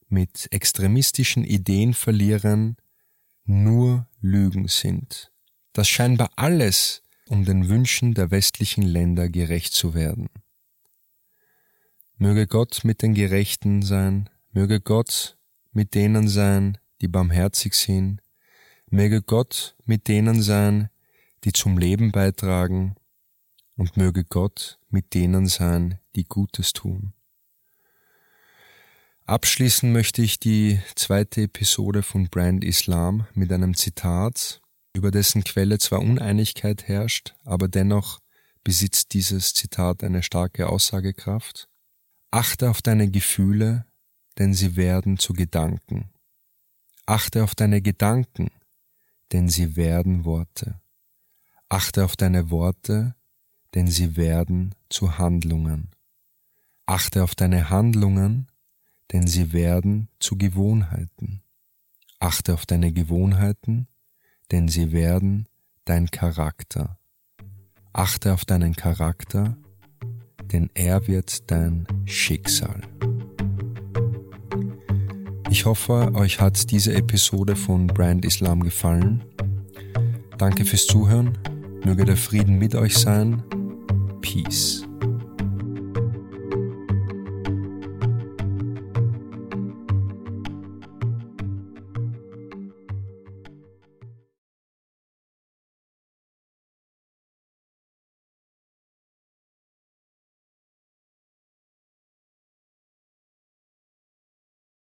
[0.09, 2.77] mit extremistischen Ideen verlieren,
[3.45, 5.33] nur Lügen sind.
[5.73, 10.29] Das scheinbar alles, um den Wünschen der westlichen Länder gerecht zu werden.
[12.19, 15.37] Möge Gott mit den Gerechten sein, möge Gott
[15.73, 18.23] mit denen sein, die barmherzig sind,
[18.89, 20.89] möge Gott mit denen sein,
[21.45, 22.97] die zum Leben beitragen,
[23.77, 27.13] und möge Gott mit denen sein, die Gutes tun.
[29.27, 34.61] Abschließen möchte ich die zweite Episode von Brand Islam mit einem Zitat,
[34.95, 38.21] über dessen Quelle zwar Uneinigkeit herrscht, aber dennoch
[38.63, 41.69] besitzt dieses Zitat eine starke Aussagekraft.
[42.31, 43.87] Achte auf deine Gefühle,
[44.39, 46.11] denn sie werden zu Gedanken.
[47.05, 48.51] Achte auf deine Gedanken,
[49.33, 50.81] denn sie werden Worte.
[51.69, 53.17] Achte auf deine Worte,
[53.75, 55.91] denn sie werden zu Handlungen.
[56.89, 58.47] Achte auf deine Handlungen,
[59.13, 61.43] denn sie werden zu Gewohnheiten.
[62.21, 63.89] Achte auf deine Gewohnheiten,
[64.53, 65.49] denn sie werden
[65.85, 66.99] dein Charakter.
[67.93, 69.57] Achte auf deinen Charakter,
[70.53, 72.83] denn er wird dein Schicksal.
[75.51, 79.25] Ich hoffe, euch hat diese Episode von Brand Islam gefallen.
[80.39, 81.37] Danke fürs Zuhören,
[81.85, 83.43] möge der Frieden mit euch sein.
[84.21, 84.87] Peace.